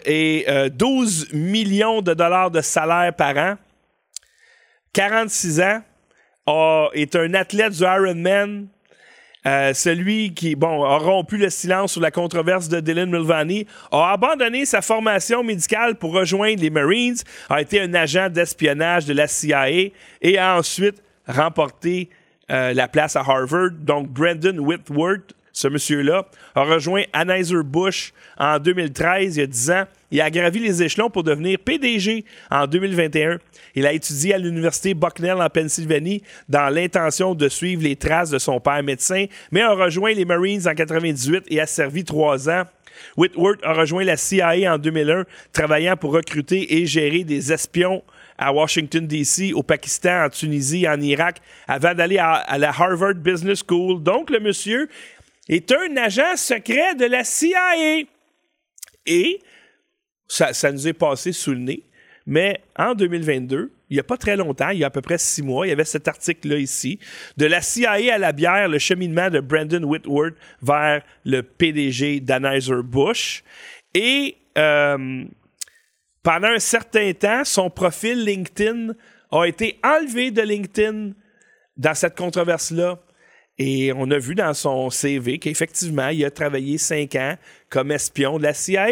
[0.06, 3.56] et 12 euh, millions de dollars de salaire par an,
[4.96, 5.82] 46 ans,
[6.94, 8.68] est un athlète du Ironman.
[9.46, 14.14] Euh, celui qui, bon, a rompu le silence sur la controverse de Dylan Mulvaney, a
[14.14, 17.18] abandonné sa formation médicale pour rejoindre les Marines,
[17.50, 22.10] a été un agent d'espionnage de la CIA et a ensuite remporté
[22.50, 23.72] euh, la place à Harvard.
[23.82, 29.84] Donc, Brandon Whitworth, ce monsieur-là, a rejoint Anheuser-Busch en 2013, il y a 10 ans.
[30.12, 33.40] Il a gravi les échelons pour devenir PDG en 2021.
[33.74, 38.38] Il a étudié à l'université Bucknell en Pennsylvanie dans l'intention de suivre les traces de
[38.38, 42.64] son père médecin, mais a rejoint les Marines en 98 et a servi trois ans.
[43.16, 48.04] Whitworth a rejoint la CIA en 2001, travaillant pour recruter et gérer des espions
[48.38, 53.16] à Washington, D.C., au Pakistan, en Tunisie, en Irak, avant d'aller à, à, la Harvard
[53.16, 54.04] Business School.
[54.04, 54.90] Donc, le monsieur
[55.48, 58.06] est un agent secret de la CIA.
[59.06, 59.40] Et
[60.28, 61.84] ça, ça nous est passé sous le nez.
[62.26, 65.20] Mais en 2022, il n'y a pas très longtemps, il y a à peu près
[65.20, 67.00] six mois, il y avait cet article-là ici,
[67.38, 73.44] de la CIA à la bière, le cheminement de Brandon Whitworth vers le PDG d'Anheuser-Busch.
[73.94, 75.26] Et euh,
[76.24, 78.94] pendant un certain temps, son profil LinkedIn
[79.32, 81.12] a été enlevé de LinkedIn
[81.78, 83.00] dans cette controverse-là.
[83.58, 87.38] Et on a vu dans son CV qu'effectivement, il a travaillé cinq ans
[87.70, 88.90] comme espion de la CIA.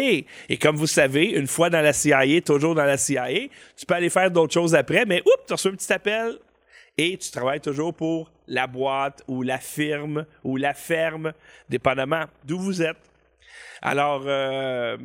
[0.48, 3.94] Et comme vous savez, une fois dans la CIA, toujours dans la CIA, tu peux
[3.94, 6.38] aller faire d'autres choses après, mais oups, tu reçois un petit appel
[6.96, 11.32] et tu travailles toujours pour la boîte ou la firme ou la ferme,
[11.68, 12.96] dépendamment d'où vous êtes.
[13.82, 14.96] Alors, euh,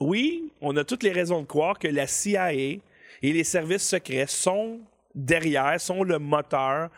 [0.00, 2.80] oui, on a toutes les raisons de croire que la CIA et
[3.22, 4.80] les services secrets sont
[5.14, 6.88] derrière, sont le moteur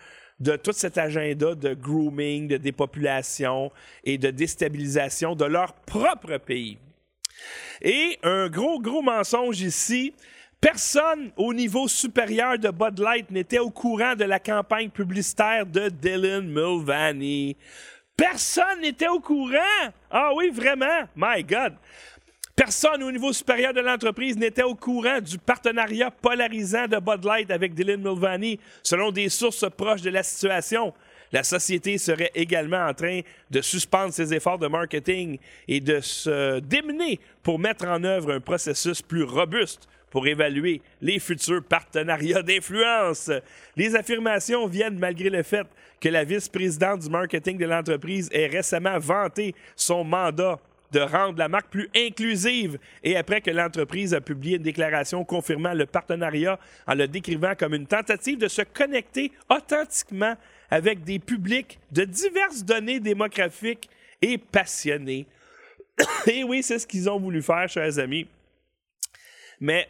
[0.41, 3.71] de tout cet agenda de grooming, de dépopulation
[4.03, 6.79] et de déstabilisation de leur propre pays.
[7.83, 10.13] Et un gros, gros mensonge ici,
[10.65, 15.91] Personne au niveau supérieur de Bud Light n'était au courant de la campagne publicitaire de
[15.91, 17.55] Dylan Mulvaney.
[18.17, 19.93] Personne n'était au courant.
[20.11, 21.03] Ah oui, vraiment?
[21.15, 21.75] My God.
[22.57, 27.51] Personne au niveau supérieur de l'entreprise n'était au courant du partenariat polarisant de Bud Light
[27.51, 30.95] avec Dylan Mulvaney, selon des sources proches de la situation.
[31.33, 36.61] La société serait également en train de suspendre ses efforts de marketing et de se
[36.61, 43.33] démener pour mettre en œuvre un processus plus robuste pour évaluer les futurs partenariats d'influence.
[43.75, 45.67] Les affirmations viennent malgré le fait
[46.01, 50.61] que la vice-présidente du marketing de l'entreprise ait récemment vanté son mandat
[50.95, 52.79] de rendre la marque plus inclusive.
[53.03, 57.75] Et après que l'entreprise a publié une déclaration confirmant le partenariat en le décrivant comme
[57.75, 60.37] une tentative de se connecter authentiquement
[60.71, 63.91] avec des publics de diverses données démographiques
[64.23, 65.27] et passionnés.
[66.27, 68.29] et oui, c'est ce qu'ils ont voulu faire, chers amis.
[69.61, 69.89] Mais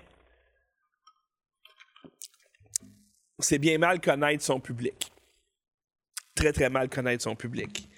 [3.38, 5.12] c'est bien mal connaître son public.
[6.34, 7.88] Très, très mal connaître son public.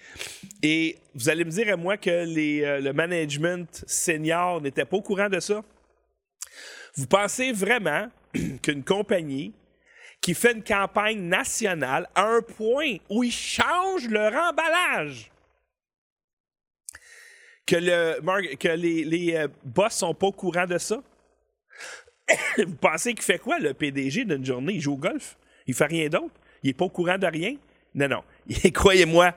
[0.62, 5.02] Et vous allez me dire à moi que euh, le management senior n'était pas au
[5.02, 5.62] courant de ça?
[6.94, 8.08] Vous pensez vraiment
[8.62, 9.52] qu'une compagnie
[10.20, 15.30] qui fait une campagne nationale à un point où ils changent leur emballage,
[17.66, 21.02] que, le, que les, les euh, boss sont pas au courant de ça?
[22.58, 24.74] Vous pensez qu'il fait quoi, le PDG d'une journée?
[24.74, 25.36] Il joue au golf?
[25.66, 26.34] Il fait rien d'autre?
[26.62, 27.56] Il n'est pas au courant de rien?
[27.94, 28.24] Non, non.
[28.72, 29.34] Croyez-moi,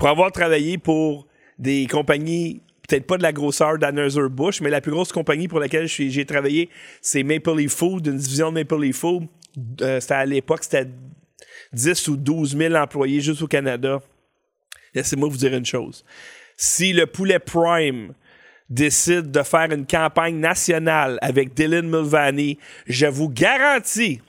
[0.00, 1.26] pour avoir travaillé pour
[1.58, 5.86] des compagnies, peut-être pas de la grosseur d'Anheuser-Busch, mais la plus grosse compagnie pour laquelle
[5.86, 6.70] j'ai travaillé,
[7.02, 9.28] c'est Maple Leaf Food, une division de Maple Leaf Food.
[9.82, 10.88] Euh, c'était à l'époque, c'était
[11.74, 14.00] 10 ou 12 000 employés juste au Canada.
[14.94, 16.02] Laissez-moi vous dire une chose.
[16.56, 18.14] Si le poulet Prime
[18.70, 24.22] décide de faire une campagne nationale avec Dylan Mulvaney, je vous garantis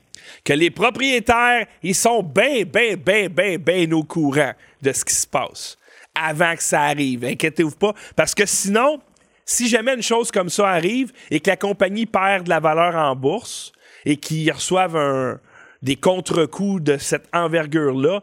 [0.44, 5.14] que les propriétaires, ils sont bien, bien, bien, bien, bien au courant de ce qui
[5.14, 5.78] se passe
[6.16, 7.24] avant que ça arrive.
[7.24, 9.00] Inquiétez-vous pas, parce que sinon,
[9.46, 12.96] si jamais une chose comme ça arrive et que la compagnie perd de la valeur
[12.96, 13.72] en bourse
[14.06, 15.40] et qu'ils reçoivent
[15.82, 18.22] des contre-coups de cette envergure-là,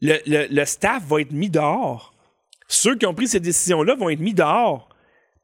[0.00, 2.12] le, staff va être mis dehors.
[2.66, 4.88] Ceux qui ont pris ces décisions-là vont être mis dehors.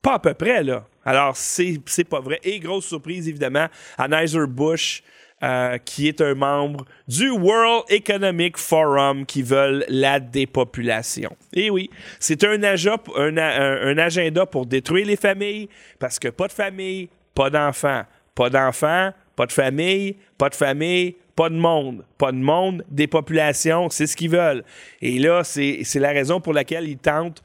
[0.02, 0.87] Pas à peu près, là.
[1.04, 2.40] Alors, c'est pas vrai.
[2.42, 5.02] Et grosse surprise, évidemment, Anheuser-Busch
[5.42, 11.37] euh, qui est un membre du World Economic Forum qui veulent la dépopulation.
[11.53, 15.68] Et oui, c'est un, un, agenda pour détruire les familles,
[16.01, 18.03] parce que pas de famille, pas d'enfants.
[18.35, 22.05] Pas d'enfants, pas de famille, pas de famille, pas de monde.
[22.18, 24.64] Pas de monde, des populations, c'est ce qu'ils veulent.
[25.01, 27.44] Et là, c'est la raison pour laquelle ils tentent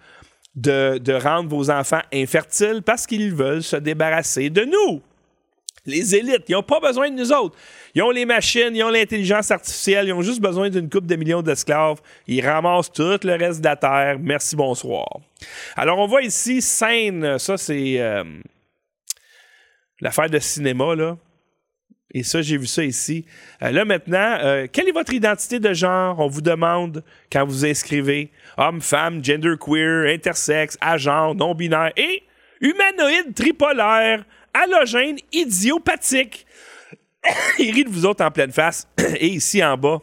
[0.56, 5.02] de, de rendre vos enfants infertiles parce qu'ils veulent se débarrasser de nous.
[5.86, 7.58] Les élites, ils n'ont pas besoin de nous autres.
[7.96, 11.16] Ils ont les machines, ils ont l'intelligence artificielle, ils ont juste besoin d'une coupe de
[11.16, 12.02] millions d'esclaves.
[12.28, 14.18] Ils ramassent tout le reste de la terre.
[14.20, 15.08] Merci, bonsoir.
[15.76, 18.24] Alors, on voit ici scène, ça c'est euh,
[20.00, 21.18] l'affaire de cinéma, là.
[22.16, 23.26] Et ça, j'ai vu ça ici.
[23.64, 26.20] Euh, là, maintenant, euh, quelle est votre identité de genre?
[26.20, 28.32] On vous demande quand vous inscrivez.
[28.58, 32.22] Homme, femme, gender queer, intersexe, agent, non-binaire et
[32.62, 36.46] humanoïde tripolaire halogène idiopathique.
[37.60, 38.88] Il rit vous autres en pleine face.
[39.16, 40.00] Et ici en bas,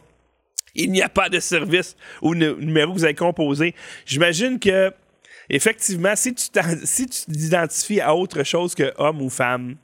[0.73, 3.75] il n'y a pas de service ou numéro que vous avez composé.
[4.05, 4.91] J'imagine que,
[5.49, 6.49] effectivement, si tu
[7.31, 9.75] t'identifies à autre chose que homme ou femme,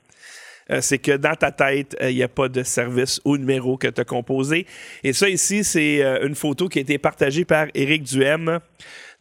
[0.70, 3.76] euh, c'est que dans ta tête, euh, il n'y a pas de service ou numéro
[3.76, 4.66] que tu as composé.
[5.02, 8.60] Et ça ici, c'est euh, une photo qui a été partagée par Éric Duhem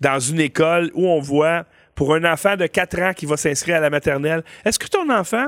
[0.02, 3.78] dans une école où on voit pour un enfant de 4 ans qui va s'inscrire
[3.78, 5.48] à la maternelle, est-ce que ton enfant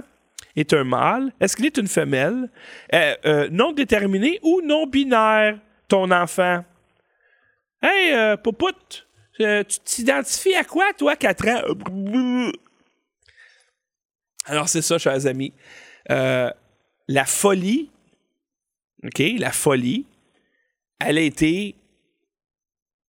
[0.55, 1.31] est un mâle?
[1.39, 2.49] Est-ce qu'il est une femelle?
[2.93, 6.63] Euh, euh, non déterminé ou non binaire, ton enfant?
[7.81, 9.07] Hey, euh, Popout,
[9.37, 12.51] tu t'identifies à quoi, toi, 4 ans?
[14.45, 15.53] Alors, c'est ça, chers amis.
[16.07, 17.89] la folie,
[19.03, 20.05] OK, la folie,
[20.99, 21.75] elle a été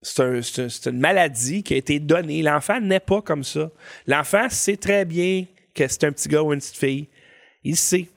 [0.02, 2.42] c'est une maladie qui a été donnée.
[2.42, 3.70] L'enfant n'est pas comme ça.
[4.08, 7.08] L'enfant sait très bien que c'est un petit gars ou une petite fille.
[7.64, 8.08] Il sait.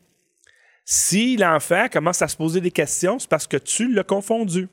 [0.85, 4.69] Si l'enfant commence à se poser des questions, c'est parce que tu l'as confondu.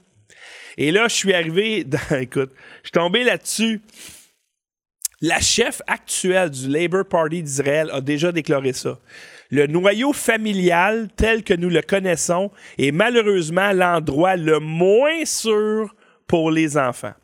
[0.77, 2.51] Et là, je suis arrivé dans, écoute,
[2.83, 3.81] je suis tombé là-dessus.
[5.21, 8.99] La chef actuelle du Labour Party d'Israël a déjà déclaré ça.
[9.51, 15.93] Le noyau familial tel que nous le connaissons est malheureusement l'endroit le moins sûr
[16.27, 17.15] pour les enfants.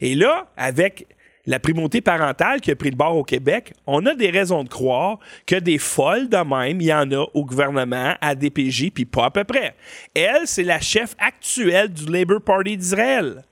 [0.00, 1.06] Et là, avec
[1.46, 4.68] la primauté parentale qui a pris le bord au Québec, on a des raisons de
[4.68, 9.04] croire que des folles de même, il y en a au gouvernement, à DPJ, puis
[9.04, 9.74] pas à peu près.
[10.14, 13.42] Elle, c'est la chef actuelle du Labour Party d'Israël.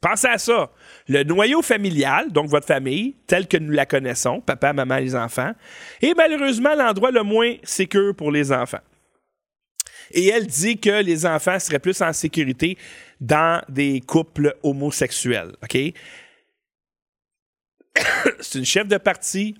[0.00, 0.70] Pensez à ça.
[1.08, 5.52] Le noyau familial, donc votre famille, telle que nous la connaissons, papa, maman, les enfants,
[6.00, 8.80] est malheureusement l'endroit le moins sécur pour les enfants.
[10.12, 12.76] Et elle dit que les enfants seraient plus en sécurité
[13.20, 15.52] dans des couples homosexuels.
[15.62, 15.78] OK?
[18.40, 19.56] c'est une chef de parti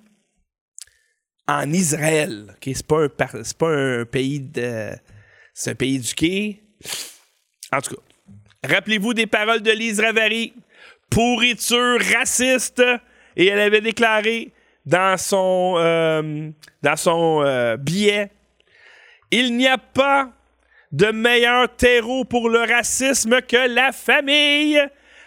[1.47, 2.47] en Israël.
[2.49, 2.71] OK?
[2.73, 4.91] C'est pas, un, pas un pays de.
[5.53, 6.63] C'est un pays éduqué.
[7.71, 8.01] En tout cas,
[8.75, 10.53] rappelez-vous des paroles de Lise Ravary.
[11.09, 12.81] Pourriture raciste.
[13.35, 14.53] Et elle avait déclaré
[14.85, 16.49] dans son, euh,
[16.81, 18.29] dans son euh, billet
[19.29, 20.31] Il n'y a pas
[20.91, 24.81] de meilleur terreau pour le racisme que la famille.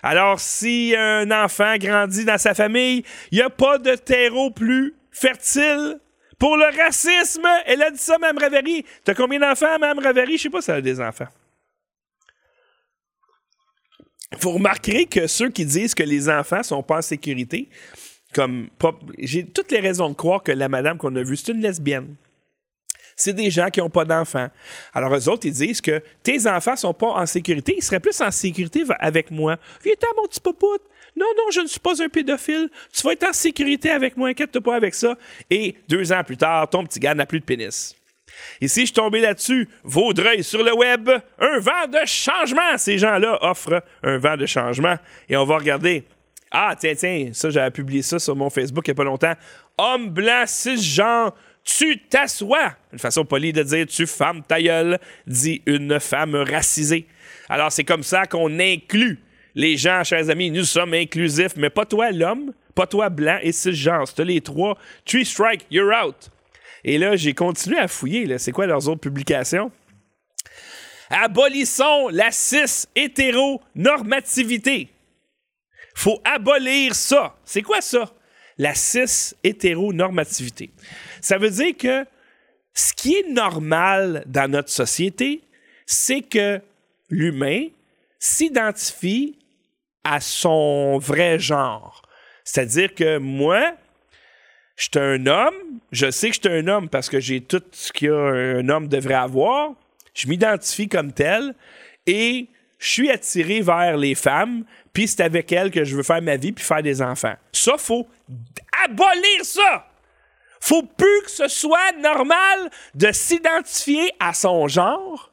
[0.06, 4.92] Alors, si un enfant grandit dans sa famille, il n'y a pas de terreau plus
[5.10, 5.98] fertile
[6.38, 7.48] pour le racisme.
[7.64, 8.84] Elle a dit ça, Mme Ravery.
[9.02, 10.36] T'as combien d'enfants, Mme Ravery?
[10.36, 11.28] Je sais pas si elle a des enfants.
[14.38, 17.70] Vous remarquerez que ceux qui disent que les enfants sont pas en sécurité,
[18.34, 18.68] comme
[19.20, 22.14] j'ai toutes les raisons de croire que la madame qu'on a vue, c'est une lesbienne
[23.16, 24.48] c'est des gens qui n'ont pas d'enfants.
[24.92, 27.74] Alors, eux autres, ils disent que tes enfants sont pas en sécurité.
[27.76, 29.56] Ils seraient plus en sécurité avec moi.
[29.82, 30.82] Viens-t'en, mon petit popoute.
[31.16, 32.68] Non, non, je ne suis pas un pédophile.
[32.92, 34.30] Tu vas être en sécurité avec moi.
[34.30, 35.16] Inquiète-toi pas avec ça.
[35.48, 37.94] Et deux ans plus tard, ton petit gars n'a plus de pénis.
[38.60, 39.68] Ici, je suis tombé là-dessus.
[39.84, 41.08] Vaudreuil sur le web.
[41.38, 42.76] Un vent de changement.
[42.78, 44.96] Ces gens-là offrent un vent de changement.
[45.28, 46.04] Et on va regarder.
[46.50, 49.34] Ah, tiens, tiens, ça, j'avais publié ça sur mon Facebook il n'y a pas longtemps.
[49.76, 52.76] Homme blanc, cisgenre, tu t'assois.
[52.92, 57.06] Une façon polie de dire tu femme ta gueule, dit une femme racisée.
[57.48, 59.18] Alors c'est comme ça qu'on inclut
[59.54, 60.50] les gens, chers amis.
[60.50, 64.06] Nous sommes inclusifs, mais pas toi l'homme, pas toi blanc et cisgenre.
[64.06, 64.76] C'est les trois.
[65.04, 66.30] Three strike, you're out.
[66.84, 68.38] Et là, j'ai continué à fouiller.
[68.38, 69.72] C'est quoi leurs autres publications?
[71.08, 74.90] Abolissons la cis-hétéronormativité.
[75.94, 77.36] Faut abolir ça.
[77.44, 78.12] C'est quoi ça?
[78.58, 80.70] La cis-hétéronormativité.
[81.20, 82.04] Ça veut dire que
[82.72, 85.42] ce qui est normal dans notre société,
[85.86, 86.60] c'est que
[87.08, 87.68] l'humain
[88.18, 89.38] s'identifie
[90.02, 92.02] à son vrai genre.
[92.44, 93.74] C'est-à-dire que moi,
[94.76, 95.54] je suis un homme,
[95.92, 99.14] je sais que je suis un homme parce que j'ai tout ce qu'un homme devrait
[99.14, 99.74] avoir.
[100.14, 101.54] je m'identifie comme tel
[102.06, 102.48] et
[102.84, 106.36] je suis attiré vers les femmes, puis c'est avec elles que je veux faire ma
[106.36, 107.32] vie puis faire des enfants.
[107.50, 108.06] Ça, faut
[108.84, 109.86] abolir ça!
[110.60, 115.32] Faut plus que ce soit normal de s'identifier à son genre,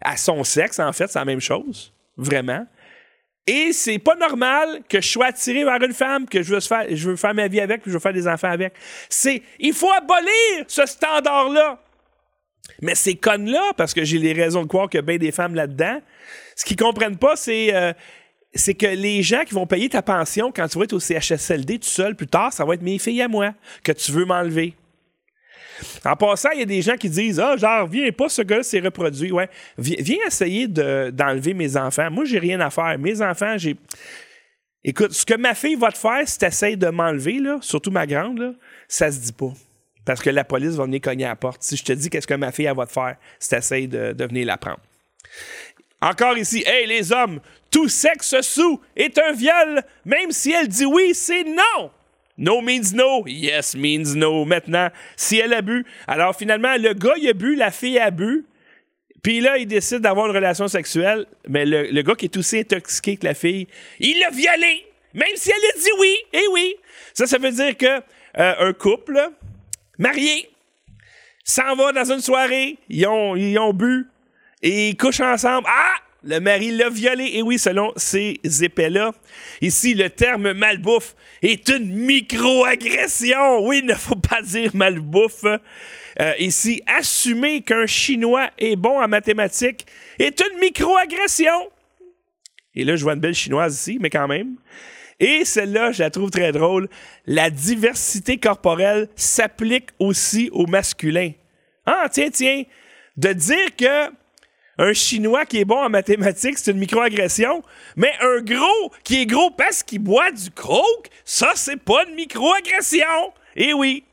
[0.00, 2.66] à son sexe, en fait, c'est la même chose, vraiment.
[3.46, 6.86] Et c'est pas normal que je sois attiré vers une femme, que je veux, faire,
[6.90, 8.72] je veux faire ma vie avec, que je veux faire des enfants avec.
[9.10, 11.82] C'est, il faut abolir ce standard-là.
[12.80, 16.00] Mais ces connes-là, parce que j'ai les raisons de croire a bien des femmes là-dedans,
[16.58, 17.92] ce qu'ils comprennent pas, c'est euh,
[18.52, 21.78] c'est que les gens qui vont payer ta pension quand tu vas être au CHSLD
[21.78, 23.54] tout seul plus tard, ça va être mes filles à moi
[23.84, 24.74] que tu veux m'enlever.
[26.04, 28.64] En passant, il y a des gens qui disent Ah, genre, viens pas, ce gars-là
[28.64, 29.30] s'est reproduit.
[29.30, 29.48] Ouais.
[29.78, 32.10] Viens, essayer d'enlever mes enfants.
[32.10, 32.98] Moi, j'ai rien à faire.
[32.98, 33.76] Mes enfants, j'ai.
[34.82, 38.04] Écoute, ce que ma fille va te faire si tu essaies de m'enlever, surtout ma
[38.04, 38.52] grande, là,
[38.88, 39.52] ça se dit pas.
[40.04, 41.62] Parce que la police va venir cogner à la porte.
[41.62, 44.12] Si je te dis qu'est-ce que ma fille va te faire si tu essaies de,
[44.12, 44.80] de venir la prendre.
[46.00, 47.40] Encore ici, hey les hommes,
[47.70, 51.90] tout sexe sous est un viol, même si elle dit oui, c'est non.
[52.36, 54.44] No means no, yes means no.
[54.44, 58.12] Maintenant, si elle a bu, alors finalement, le gars, il a bu, la fille a
[58.12, 58.46] bu,
[59.22, 63.16] puis là, il décide d'avoir une relation sexuelle, mais le, gars qui est aussi intoxiqué
[63.16, 63.66] que la fille,
[63.98, 66.76] il l'a violé, même si elle a dit oui, et eh oui.
[67.12, 69.18] Ça, ça veut dire que euh, un couple
[69.98, 70.48] marié
[71.42, 74.06] s'en va dans une soirée, ils ont, ils ont bu,
[74.62, 75.66] et ils couchent ensemble.
[75.68, 75.94] Ah!
[76.24, 79.12] Le mari l'a violé, et oui, selon ces épais-là.
[79.60, 83.64] Ici, le terme malbouffe est une microagression.
[83.64, 85.44] Oui, ne faut pas dire malbouffe.
[86.20, 89.86] Euh, ici, assumer qu'un Chinois est bon en mathématiques
[90.18, 91.70] est une microagression.
[92.74, 94.56] Et là, je vois une belle chinoise ici, mais quand même.
[95.20, 96.88] Et celle-là, je la trouve très drôle.
[97.26, 101.30] La diversité corporelle s'applique aussi au masculin.
[101.86, 102.64] Ah, tiens, tiens.
[103.16, 104.10] De dire que
[104.78, 107.62] un Chinois qui est bon en mathématiques, c'est une microagression.
[107.96, 112.14] Mais un gros qui est gros parce qu'il boit du coke, ça, c'est pas une
[112.14, 113.32] microagression.
[113.56, 114.04] Eh oui.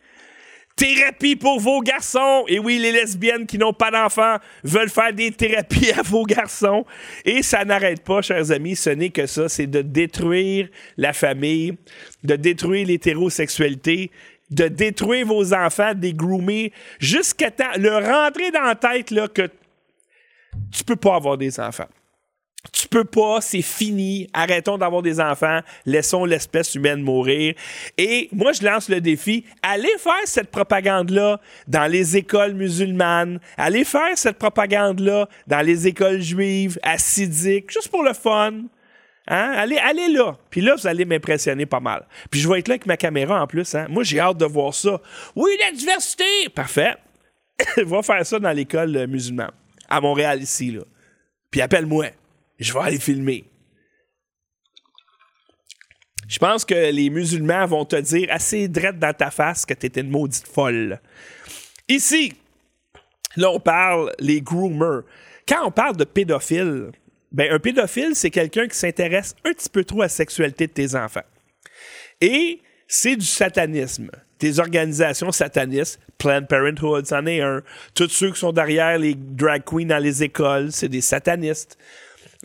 [0.76, 2.44] Thérapie pour vos garçons.
[2.48, 6.86] Et oui, les lesbiennes qui n'ont pas d'enfants veulent faire des thérapies à vos garçons.
[7.24, 8.76] Et ça n'arrête pas, chers amis.
[8.76, 9.48] Ce n'est que ça.
[9.48, 11.78] C'est de détruire la famille,
[12.24, 14.12] de détruire l'hétérosexualité,
[14.52, 19.48] de détruire vos enfants, des groomer, jusqu'à temps, leur rentrer dans la tête que
[20.72, 21.88] tu peux pas avoir des enfants.
[22.72, 24.28] Tu peux pas, c'est fini.
[24.34, 25.60] Arrêtons d'avoir des enfants.
[25.86, 27.54] Laissons l'espèce humaine mourir.
[27.98, 29.46] Et moi, je lance le défi.
[29.62, 33.40] Allez faire cette propagande-là dans les écoles musulmanes.
[33.58, 38.54] Allez faire cette propagande-là dans les écoles juives, assidiques, juste pour le fun.
[39.28, 39.54] Hein?
[39.56, 40.36] Allez, allez là.
[40.50, 42.06] Puis là, vous allez m'impressionner pas mal.
[42.30, 43.74] Puis je vais être là avec ma caméra en plus.
[43.76, 43.88] Hein?
[43.90, 45.02] Moi, j'ai hâte de voir ça.
[45.36, 46.50] Oui, la diversité!
[46.54, 46.96] Parfait.
[47.78, 49.52] Va faire ça dans l'école musulmane
[49.90, 50.78] à Montréal ici.
[51.52, 52.08] Puis appelle-moi.
[52.60, 53.46] Je vais aller filmer.
[56.28, 60.02] Je pense que les musulmans vont te dire assez drette dans ta face que t'étais
[60.02, 61.00] une maudite folle.
[61.88, 62.34] Ici,
[63.36, 65.04] là, on parle les groomers.
[65.48, 66.92] Quand on parle de pédophile,
[67.32, 70.72] ben, un pédophile, c'est quelqu'un qui s'intéresse un petit peu trop à la sexualité de
[70.72, 71.22] tes enfants.
[72.22, 74.10] Et c'est du satanisme
[74.40, 76.00] des organisations satanistes.
[76.18, 77.62] Planned Parenthood, c'en est un.
[77.94, 81.78] Tous ceux qui sont derrière les drag queens dans les écoles, c'est des satanistes.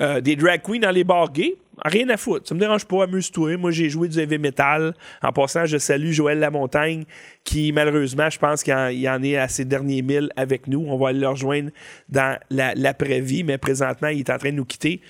[0.00, 2.48] Euh, des drag queens dans les bars gays, rien à foutre.
[2.48, 3.56] Ça me dérange pas, amuse-toi.
[3.56, 4.94] Moi, j'ai joué du heavy metal.
[5.22, 7.04] En passant, je salue Joël Lamontagne,
[7.44, 10.84] qui, malheureusement, je pense qu'il en est à ses derniers milles avec nous.
[10.88, 11.70] On va aller le rejoindre
[12.08, 15.00] dans l'après-vie, mais présentement, il est en train de nous quitter.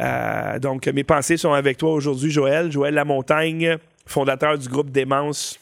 [0.00, 2.70] Euh, donc, mes pensées sont avec toi aujourd'hui, Joël.
[2.70, 5.58] Joël Lamontagne, fondateur du groupe Démence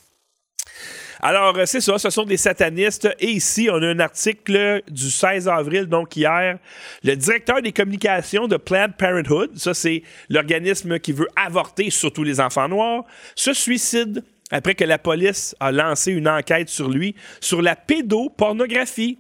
[1.21, 3.09] alors, euh, c'est ça, ce sont des satanistes.
[3.19, 6.59] Et ici, on a un article du 16 avril, donc hier.
[7.03, 12.41] Le directeur des communications de Planned Parenthood, ça c'est l'organisme qui veut avorter surtout les
[12.41, 13.05] enfants noirs,
[13.35, 19.19] se suicide après que la police a lancé une enquête sur lui sur la pédopornographie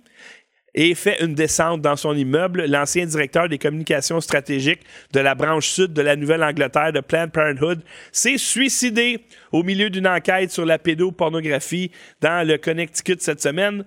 [0.74, 2.64] et fait une descente dans son immeuble.
[2.66, 7.82] L'ancien directeur des communications stratégiques de la branche sud de la Nouvelle-Angleterre de Planned Parenthood
[8.10, 9.20] s'est suicidé
[9.52, 13.84] au milieu d'une enquête sur la pédopornographie dans le Connecticut cette semaine,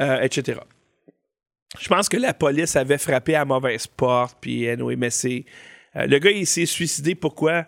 [0.00, 0.60] euh, etc.
[1.78, 4.66] Je pense que la police avait frappé à mauvaise porte, puis
[5.10, 5.44] c'est...
[5.96, 7.66] Euh, le gars, il s'est suicidé, pourquoi?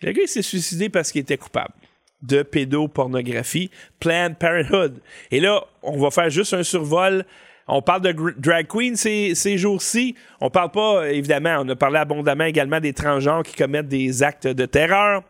[0.00, 1.74] Le gars, il s'est suicidé parce qu'il était coupable
[2.22, 5.00] de pédopornographie, Planned Parenthood.
[5.30, 7.24] Et là, on va faire juste un survol
[7.68, 10.14] on parle de drag queen ces, jours-ci.
[10.40, 14.46] On parle pas, évidemment, on a parlé abondamment également des transgenres qui commettent des actes
[14.46, 15.22] de terreur.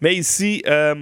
[0.00, 0.94] Mais ici, euh,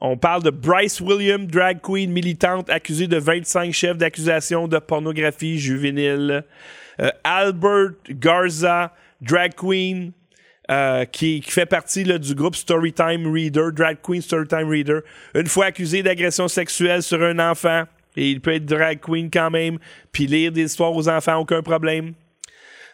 [0.00, 5.58] On parle de Bryce Williams, drag queen militante accusée de 25 chefs d'accusation de pornographie
[5.58, 6.44] juvénile.
[7.00, 8.92] Euh, Albert Garza,
[9.22, 10.12] drag queen,
[10.70, 15.00] euh, qui, fait partie du groupe Storytime Reader, Drag Queen Storytime Reader,
[15.34, 17.84] une fois accusé d'agression sexuelle sur un enfant.
[18.16, 19.78] Et il peut être drag queen quand même,
[20.12, 22.14] puis lire des histoires aux enfants, aucun problème.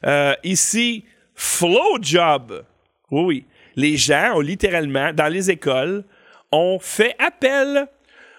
[0.07, 1.05] Euh, ici,
[1.35, 2.65] Flow Job.
[3.11, 3.45] Oui.
[3.77, 6.05] Les gens ont littéralement, dans les écoles,
[6.53, 7.87] ont fait appel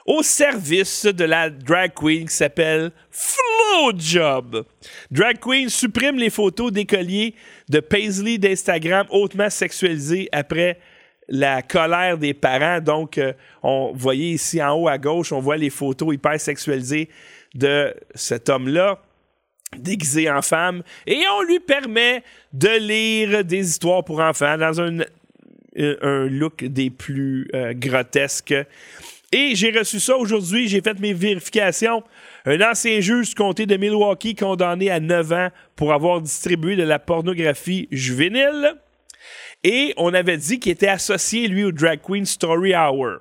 [0.06, 4.66] au service de la drag queen qui s'appelle Flowjob.
[5.12, 7.36] Drag queen supprime les photos d'écoliers
[7.70, 10.80] de Paisley d'Instagram hautement sexualisés après
[11.28, 12.80] la colère des parents.
[12.82, 17.10] Donc, euh, on voyez ici en haut à gauche, on voit les photos hyper sexualisées
[17.56, 19.00] de cet homme-là
[19.78, 25.00] déguisé en femme et on lui permet de lire des histoires pour enfants dans un,
[25.78, 28.54] un look des plus euh, grotesques.
[29.32, 32.04] Et j'ai reçu ça aujourd'hui, j'ai fait mes vérifications.
[32.46, 36.84] Un ancien juge du comté de Milwaukee condamné à 9 ans pour avoir distribué de
[36.84, 38.76] la pornographie juvénile.
[39.64, 43.20] Et on avait dit qu'il était associé, lui, au Drag Queen Story Hour.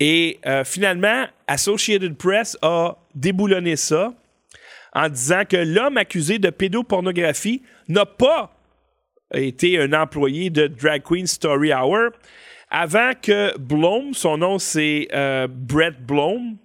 [0.00, 4.12] Et euh, finalement, Associated Press a déboulonné ça
[4.94, 8.54] en disant que l'homme accusé de pédopornographie n'a pas
[9.32, 12.10] été un employé de Drag Queen Story Hour,
[12.70, 16.56] avant que Blom, son nom c'est euh, Brett Blom,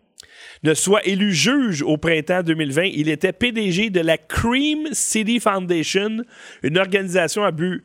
[0.64, 6.24] ne soit élu juge au printemps 2020, il était PDG de la Cream City Foundation,
[6.64, 7.84] une organisation à but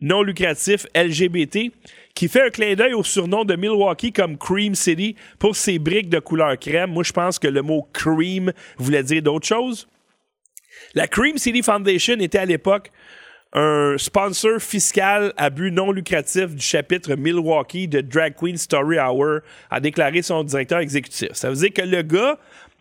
[0.00, 1.72] non lucratif LGBT
[2.14, 6.08] qui fait un clin d'œil au surnom de Milwaukee comme Cream City pour ses briques
[6.08, 6.90] de couleur crème.
[6.90, 9.86] Moi, je pense que le mot cream voulait dire d'autres choses.
[10.94, 12.90] La Cream City Foundation était à l'époque
[13.52, 19.40] un sponsor fiscal à but non lucratif du chapitre Milwaukee de Drag Queen Story Hour,
[19.70, 21.30] a déclaré son directeur exécutif.
[21.32, 22.38] Ça veut dire que le gars,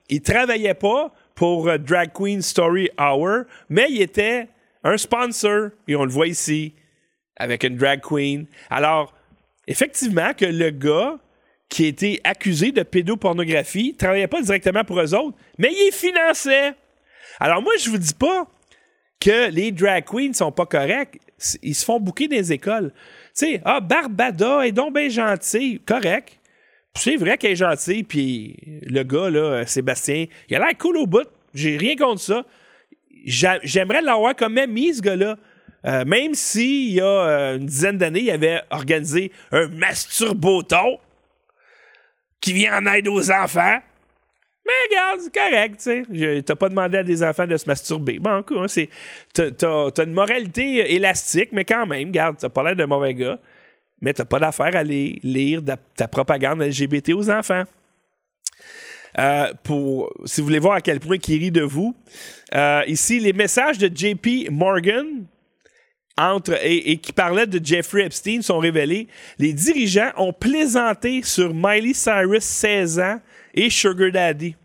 [0.10, 4.48] il travaillait pas pour euh, Drag Queen Story Hour, mais il était
[4.84, 6.74] un sponsor, et on le voit ici,
[7.38, 8.46] avec une drag queen.
[8.70, 9.14] Alors,
[9.68, 11.18] effectivement, que le gars
[11.70, 16.74] qui été accusé de pédopornographie travaillait pas directement pour eux autres, mais il finançait.
[17.40, 18.48] Alors moi, je vous dis pas
[19.20, 21.20] que les drag queens sont pas corrects.
[21.64, 22.94] Ils se font bouquer des écoles.
[23.38, 25.82] Tu sais, ah, Barbada est donc bien gentil.
[25.86, 26.40] Correct.
[26.94, 31.06] C'est vrai qu'elle est gentille, puis le gars, là, Sébastien, il a l'air cool au
[31.06, 31.28] bout.
[31.54, 32.46] J'ai rien contre ça.
[33.26, 35.38] J'aimerais l'avoir comme ami, ce gars-là.
[35.86, 41.00] Euh, même s'il y a euh, une dizaine d'années, il avait organisé un masturboton
[42.42, 43.80] qui vient en aide aux enfants.
[44.66, 46.42] Mais regarde, c'est correct, tu sais.
[46.42, 48.18] T'as pas demandé à des enfants de se masturber.
[48.18, 48.90] Bon, cool, c'est.
[49.34, 53.40] T'as une moralité élastique, mais quand même, regarde, t'as pas l'air d'un mauvais gars.
[54.02, 55.62] Mais t'as pas d'affaire à aller lire
[55.96, 57.64] ta propagande LGBT aux enfants.
[59.18, 61.96] Euh, pour, si vous voulez voir à quel point il rit de vous,
[62.54, 65.06] euh, ici, les messages de JP Morgan
[66.18, 69.08] entre, et, qui parlaient de Jeffrey Epstein sont révélés.
[69.38, 73.20] Les dirigeants ont plaisanté sur Miley Cyrus, 16 ans,
[73.54, 74.56] et Sugar Daddy.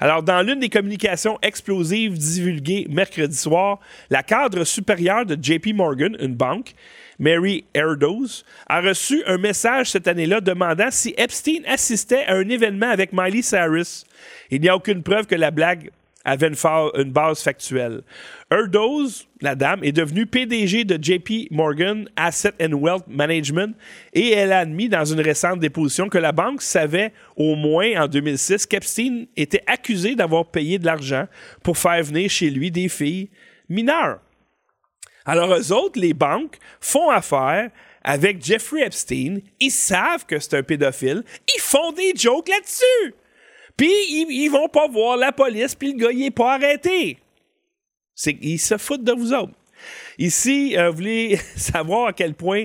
[0.00, 3.78] Alors, dans l'une des communications explosives divulguées mercredi soir,
[4.10, 6.74] la cadre supérieure de JP Morgan, une banque,
[7.18, 12.88] Mary Erdos, a reçu un message cette année-là demandant si Epstein assistait à un événement
[12.88, 14.04] avec Miley Cyrus.
[14.50, 15.90] Il n'y a aucune preuve que la blague
[16.24, 18.02] avait une, base factuelle.
[18.50, 23.74] Erdos, la dame, est devenue PDG de JP Morgan Asset and Wealth Management
[24.12, 28.08] et elle a admis dans une récente déposition que la banque savait au moins en
[28.08, 31.26] 2006 qu'Epstein était accusé d'avoir payé de l'argent
[31.62, 33.28] pour faire venir chez lui des filles
[33.68, 34.20] mineures.
[35.26, 37.70] Alors, eux autres, les banques, font affaire
[38.02, 39.38] avec Jeffrey Epstein.
[39.58, 41.24] Ils savent que c'est un pédophile.
[41.56, 43.14] Ils font des jokes là-dessus.
[43.76, 47.18] Puis ils, vont pas voir la police, puis le gars, il est pas arrêté.
[48.14, 49.52] C'est, ils se foutent de vous autres.
[50.18, 52.64] Ici, euh, vous voulez savoir à quel point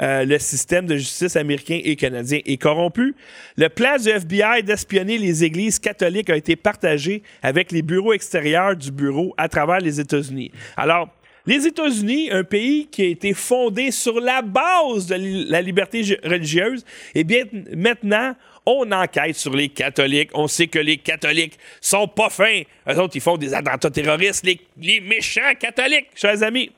[0.00, 3.14] euh, le système de justice américain et canadien est corrompu.
[3.56, 8.76] Le plan du FBI d'espionner les églises catholiques a été partagé avec les bureaux extérieurs
[8.76, 10.50] du bureau à travers les États-Unis.
[10.76, 11.08] Alors,
[11.46, 16.84] les États-Unis, un pays qui a été fondé sur la base de la liberté religieuse,
[17.14, 17.44] eh bien,
[17.76, 18.34] maintenant,
[18.66, 20.30] on enquête sur les catholiques.
[20.34, 22.62] On sait que les catholiques sont pas fins.
[22.88, 24.44] Eux autres, ils font des attentats terroristes.
[24.76, 26.70] Les, méchants catholiques, chers amis.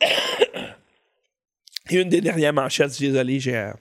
[1.90, 3.72] Et une des dernières manchettes, désolé, j'ai.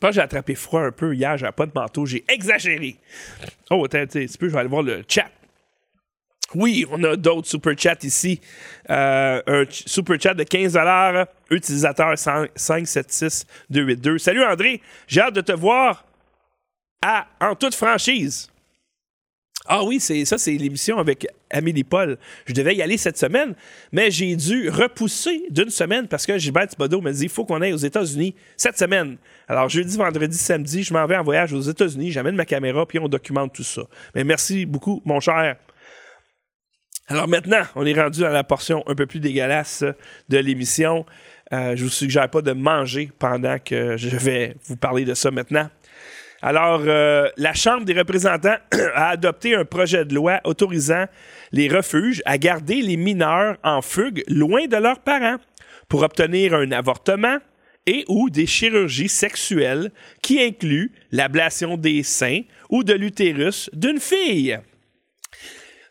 [0.00, 2.96] Pas j'ai attrapé froid un peu hier, j'avais pas de manteau, j'ai exagéré.
[3.70, 5.30] Oh, attends, un petit peu, je vais aller voir le chat.
[6.54, 8.40] Oui, on a d'autres super chats ici.
[8.88, 10.78] Euh, un super chat de 15
[11.50, 14.18] utilisateur 576-282.
[14.18, 16.04] Salut André, j'ai hâte de te voir
[17.40, 18.50] en toute franchise.
[19.68, 22.18] Ah oui, c'est ça, c'est l'émission avec Amélie Paul.
[22.46, 23.56] Je devais y aller cette semaine,
[23.90, 27.60] mais j'ai dû repousser d'une semaine parce que Gilbert Thibodeau m'a dit il faut qu'on
[27.60, 29.16] aille aux États-Unis cette semaine.
[29.48, 33.00] Alors, jeudi, vendredi, samedi, je m'en vais en voyage aux États-Unis, j'amène ma caméra, puis
[33.00, 33.82] on documente tout ça.
[34.14, 35.56] Mais merci beaucoup, mon cher.
[37.08, 39.84] Alors maintenant, on est rendu à la portion un peu plus dégueulasse
[40.28, 41.06] de l'émission.
[41.52, 45.30] Euh, je vous suggère pas de manger pendant que je vais vous parler de ça
[45.30, 45.70] maintenant.
[46.42, 48.56] Alors, euh, la Chambre des représentants
[48.94, 51.06] a adopté un projet de loi autorisant
[51.52, 55.36] les refuges à garder les mineurs en fugue loin de leurs parents
[55.88, 57.38] pour obtenir un avortement
[57.86, 59.92] et ou des chirurgies sexuelles
[60.22, 64.58] qui incluent l'ablation des seins ou de l'utérus d'une fille.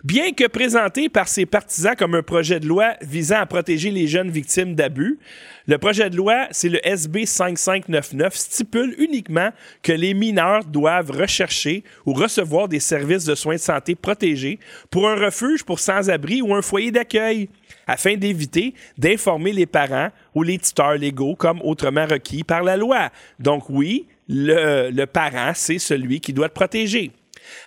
[0.05, 4.05] Bien que présenté par ses partisans comme un projet de loi visant à protéger les
[4.05, 5.17] jeunes victimes d'abus,
[5.65, 9.49] le projet de loi, c'est le SB 5599, stipule uniquement
[9.81, 14.59] que les mineurs doivent rechercher ou recevoir des services de soins de santé protégés
[14.91, 17.49] pour un refuge pour sans-abri ou un foyer d'accueil,
[17.87, 23.09] afin d'éviter d'informer les parents ou les tuteurs légaux comme autrement requis par la loi.
[23.39, 27.11] Donc oui, le, le parent, c'est celui qui doit être protégé.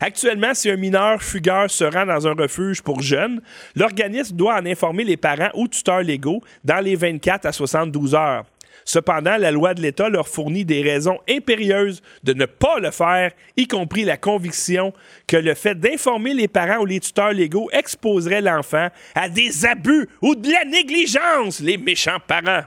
[0.00, 3.40] Actuellement, si un mineur fugueur se rend dans un refuge pour jeunes,
[3.74, 8.44] l'organisme doit en informer les parents ou tuteurs légaux dans les 24 à 72 heures.
[8.84, 13.32] Cependant, la loi de l'État leur fournit des raisons impérieuses de ne pas le faire,
[13.58, 14.94] y compris la conviction
[15.26, 20.08] que le fait d'informer les parents ou les tuteurs légaux exposerait l'enfant à des abus
[20.22, 22.64] ou de la négligence, les méchants parents.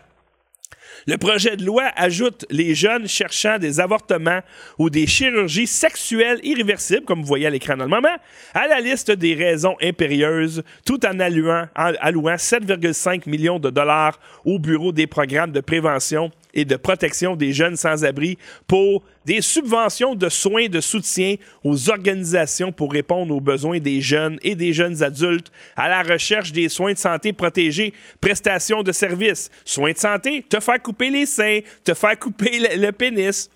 [1.12, 4.40] Le projet de loi ajoute les jeunes cherchant des avortements
[4.80, 8.16] ou des chirurgies sexuelles irréversibles, comme vous voyez à l'écran dans le moment,
[8.54, 14.22] à la liste des raisons impérieuses, tout en allouant, en allouant 7,5 millions de dollars
[14.46, 20.16] au Bureau des programmes de prévention et de protection des jeunes sans-abri pour des subventions
[20.16, 25.04] de soins de soutien aux organisations pour répondre aux besoins des jeunes et des jeunes
[25.04, 30.46] adultes à la recherche des soins de santé protégés, prestations de services, soins de santé,
[30.48, 33.50] te faire couper les seins, te faire couper le, pénis.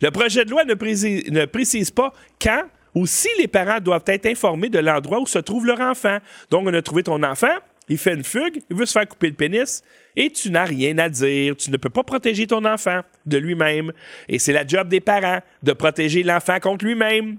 [0.00, 2.62] Le projet de loi ne précise, ne précise pas quand
[2.94, 6.18] ou si les parents doivent être informés de l'endroit où se trouve leur enfant.
[6.50, 7.56] Donc, on a trouvé ton enfant,
[7.88, 9.82] il fait une fugue, il veut se faire couper le pénis,
[10.16, 11.56] et tu n'as rien à dire.
[11.56, 13.92] Tu ne peux pas protéger ton enfant de lui-même.
[14.28, 17.38] Et c'est la job des parents de protéger l'enfant contre lui-même.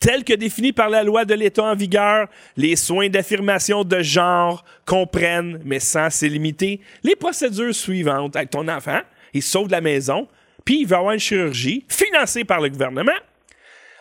[0.00, 4.64] Tel que défini par la loi de l'État en vigueur, les soins d'affirmation de genre
[4.86, 9.00] comprennent, mais sans s'illimiter, les procédures suivantes avec ton enfant.
[9.34, 10.26] Il sauve de la maison,
[10.64, 13.12] puis il va avoir une chirurgie financée par le gouvernement,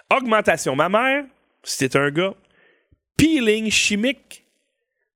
[0.09, 1.25] augmentation mammaire,
[1.63, 2.33] si un gars,
[3.17, 4.45] peeling chimique,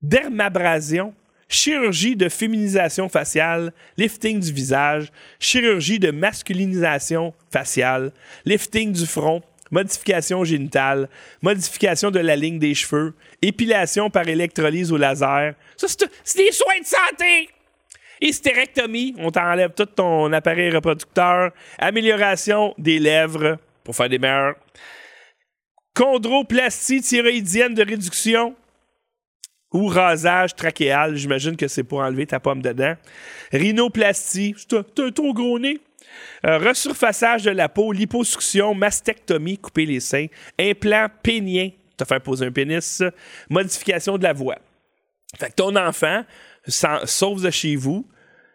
[0.04, 1.14] dermabrasion,
[1.48, 5.08] chirurgie de féminisation faciale, lifting du visage,
[5.40, 8.12] chirurgie de masculinisation faciale,
[8.44, 11.08] lifting du front, modification génitale,
[11.42, 15.54] modification de la ligne des cheveux, épilation par électrolyse au laser.
[15.76, 15.86] Ça,
[16.22, 17.48] c'est des soins de santé!
[18.20, 21.50] Hystérectomie, on t'enlève tout ton appareil reproducteur.
[21.78, 24.54] Amélioration des lèvres pour faire des meilleurs.
[25.98, 28.54] Chondroplastie thyroïdienne de réduction
[29.74, 32.94] ou rasage trachéal, j'imagine que c'est pour enlever ta pomme dedans.
[33.52, 35.80] Rhinoplastie, t'as un trop gros nez.
[36.46, 40.26] Euh, resurfaçage de la peau, liposuction, mastectomie, couper les seins,
[40.58, 43.02] implant pénien, te faire poser un pénis,
[43.50, 44.58] modification de la voix.
[45.38, 46.22] Fait que ton enfant,
[46.66, 48.06] sauf de chez vous,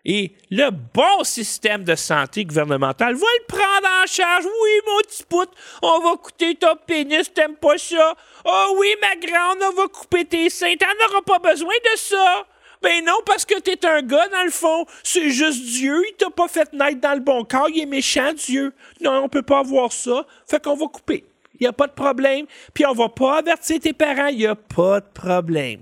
[0.06, 4.46] et le bon système de santé gouvernemental va le prendre en charge.
[4.46, 8.16] Oui, mon petit pote, on va couper ton pénis, t'aimes pas ça?
[8.46, 12.46] Oh oui, ma grande, on va couper tes seins, t'en auras pas besoin de ça.
[12.82, 14.86] Ben non, parce que t'es un gars, dans le fond.
[15.04, 18.32] C'est juste Dieu, il t'a pas fait naître dans le bon corps, il est méchant,
[18.34, 18.74] Dieu.
[19.02, 20.26] Non, on peut pas avoir ça.
[20.48, 21.26] Fait qu'on va couper.
[21.60, 22.46] Il a pas de problème.
[22.74, 25.82] Puis on va pas avertir tes parents, il a pas de problème.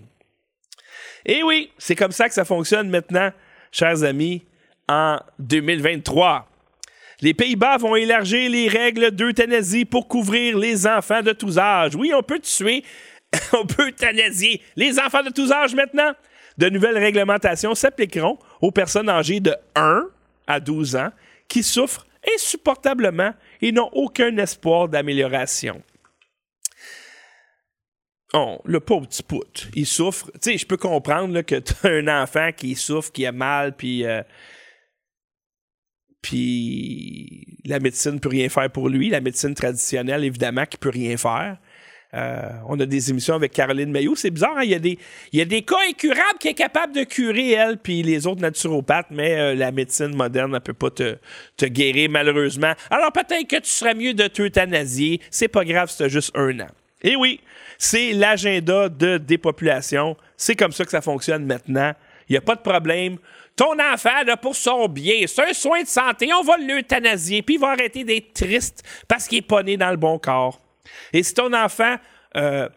[1.24, 3.32] Et oui, c'est comme ça que ça fonctionne maintenant
[3.72, 4.44] chers amis,
[4.90, 6.48] en 2023.
[7.22, 11.96] Les Pays-Bas vont élargir les règles d'euthanasie pour couvrir les enfants de tous âges.
[11.96, 12.84] Oui, on peut tuer,
[13.54, 16.14] on peut euthanasier les enfants de tous âges maintenant.
[16.58, 20.04] De nouvelles réglementations s'appliqueront aux personnes âgées de 1
[20.48, 21.10] à 12 ans
[21.48, 22.06] qui souffrent
[22.36, 25.82] insupportablement et n'ont aucun espoir d'amélioration.
[28.34, 30.30] Oh, le pauvre petit pout, il souffre.
[30.34, 33.76] Tu sais, je peux comprendre que tu as un enfant qui souffre, qui a mal,
[33.76, 34.06] puis.
[34.06, 34.22] Euh,
[36.22, 39.10] puis la médecine ne peut rien faire pour lui.
[39.10, 41.58] La médecine traditionnelle, évidemment, qui peut rien faire.
[42.14, 44.16] Euh, on a des émissions avec Caroline Mayou.
[44.16, 44.64] C'est bizarre, hein?
[44.64, 44.98] il, y a des,
[45.32, 48.42] il y a des cas incurables qui est capable de curer, elle, puis les autres
[48.42, 51.18] naturopathes, mais euh, la médecine moderne ne peut pas te,
[51.58, 52.74] te, guérir, malheureusement.
[52.90, 55.22] Alors peut-être que tu serais mieux de t'euthanasier.
[55.30, 56.68] C'est pas grave, c'est juste un an.
[57.04, 57.42] Et oui,
[57.78, 60.18] c'est l'agenda de dépopulation.
[60.36, 61.94] C'est comme ça que ça fonctionne maintenant.
[62.30, 63.18] Il n'y a pas de problème.
[63.56, 67.56] Ton enfant, là, pour son bien, c'est un soin de santé, on va l'euthanasier, puis
[67.56, 70.60] il va arrêter d'être triste parce qu'il n'est pas né dans le bon corps.
[71.12, 71.96] Et si ton enfant,
[72.36, 72.70] euh,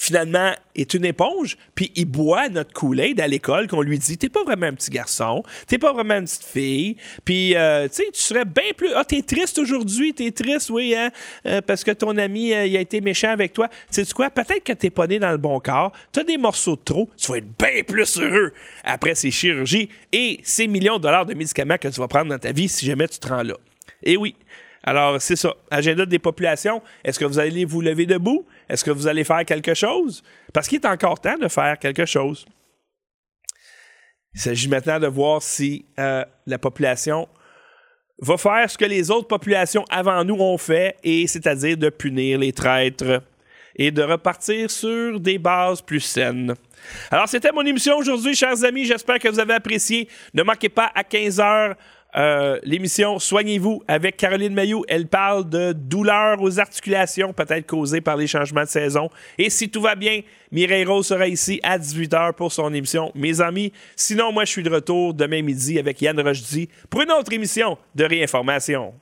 [0.00, 4.30] finalement, est une éponge, puis il boit notre Kool-Aid à l'école, qu'on lui dit T'es
[4.30, 8.46] pas vraiment un petit garçon, t'es pas vraiment une petite fille, puis euh, tu serais
[8.46, 8.88] bien plus.
[8.94, 11.10] Ah, t'es triste aujourd'hui, t'es triste, oui, hein,
[11.44, 13.68] euh, parce que ton ami, il a été méchant avec toi.
[13.92, 14.30] Tu sais quoi?
[14.30, 17.30] Peut-être que t'es pas né dans le bon corps, t'as des morceaux de trop, tu
[17.30, 21.76] vas être bien plus heureux après ces chirurgies et ces millions de dollars de médicaments
[21.76, 23.54] que tu vas prendre dans ta vie si jamais tu te rends là.
[24.02, 24.34] Et oui,
[24.82, 25.54] alors, c'est ça.
[25.70, 26.80] Agenda des populations.
[27.04, 28.46] Est-ce que vous allez vous lever debout?
[28.70, 30.22] Est-ce que vous allez faire quelque chose?
[30.54, 32.46] Parce qu'il est encore temps de faire quelque chose.
[34.32, 37.28] Il s'agit maintenant de voir si euh, la population
[38.22, 42.38] va faire ce que les autres populations avant nous ont fait, et c'est-à-dire de punir
[42.38, 43.22] les traîtres
[43.74, 46.54] et de repartir sur des bases plus saines.
[47.10, 48.84] Alors, c'était mon émission aujourd'hui, chers amis.
[48.84, 50.08] J'espère que vous avez apprécié.
[50.32, 51.74] Ne manquez pas à 15 heures
[52.16, 54.84] euh, l'émission Soignez-vous avec Caroline Mayou.
[54.88, 59.10] Elle parle de douleurs aux articulations, peut-être causées par les changements de saison.
[59.38, 60.20] Et si tout va bien,
[60.52, 63.12] Mireille Rose sera ici à 18h pour son émission.
[63.14, 67.12] Mes amis, sinon, moi, je suis de retour demain midi avec Yann Rochdy pour une
[67.12, 68.94] autre émission de réinformation.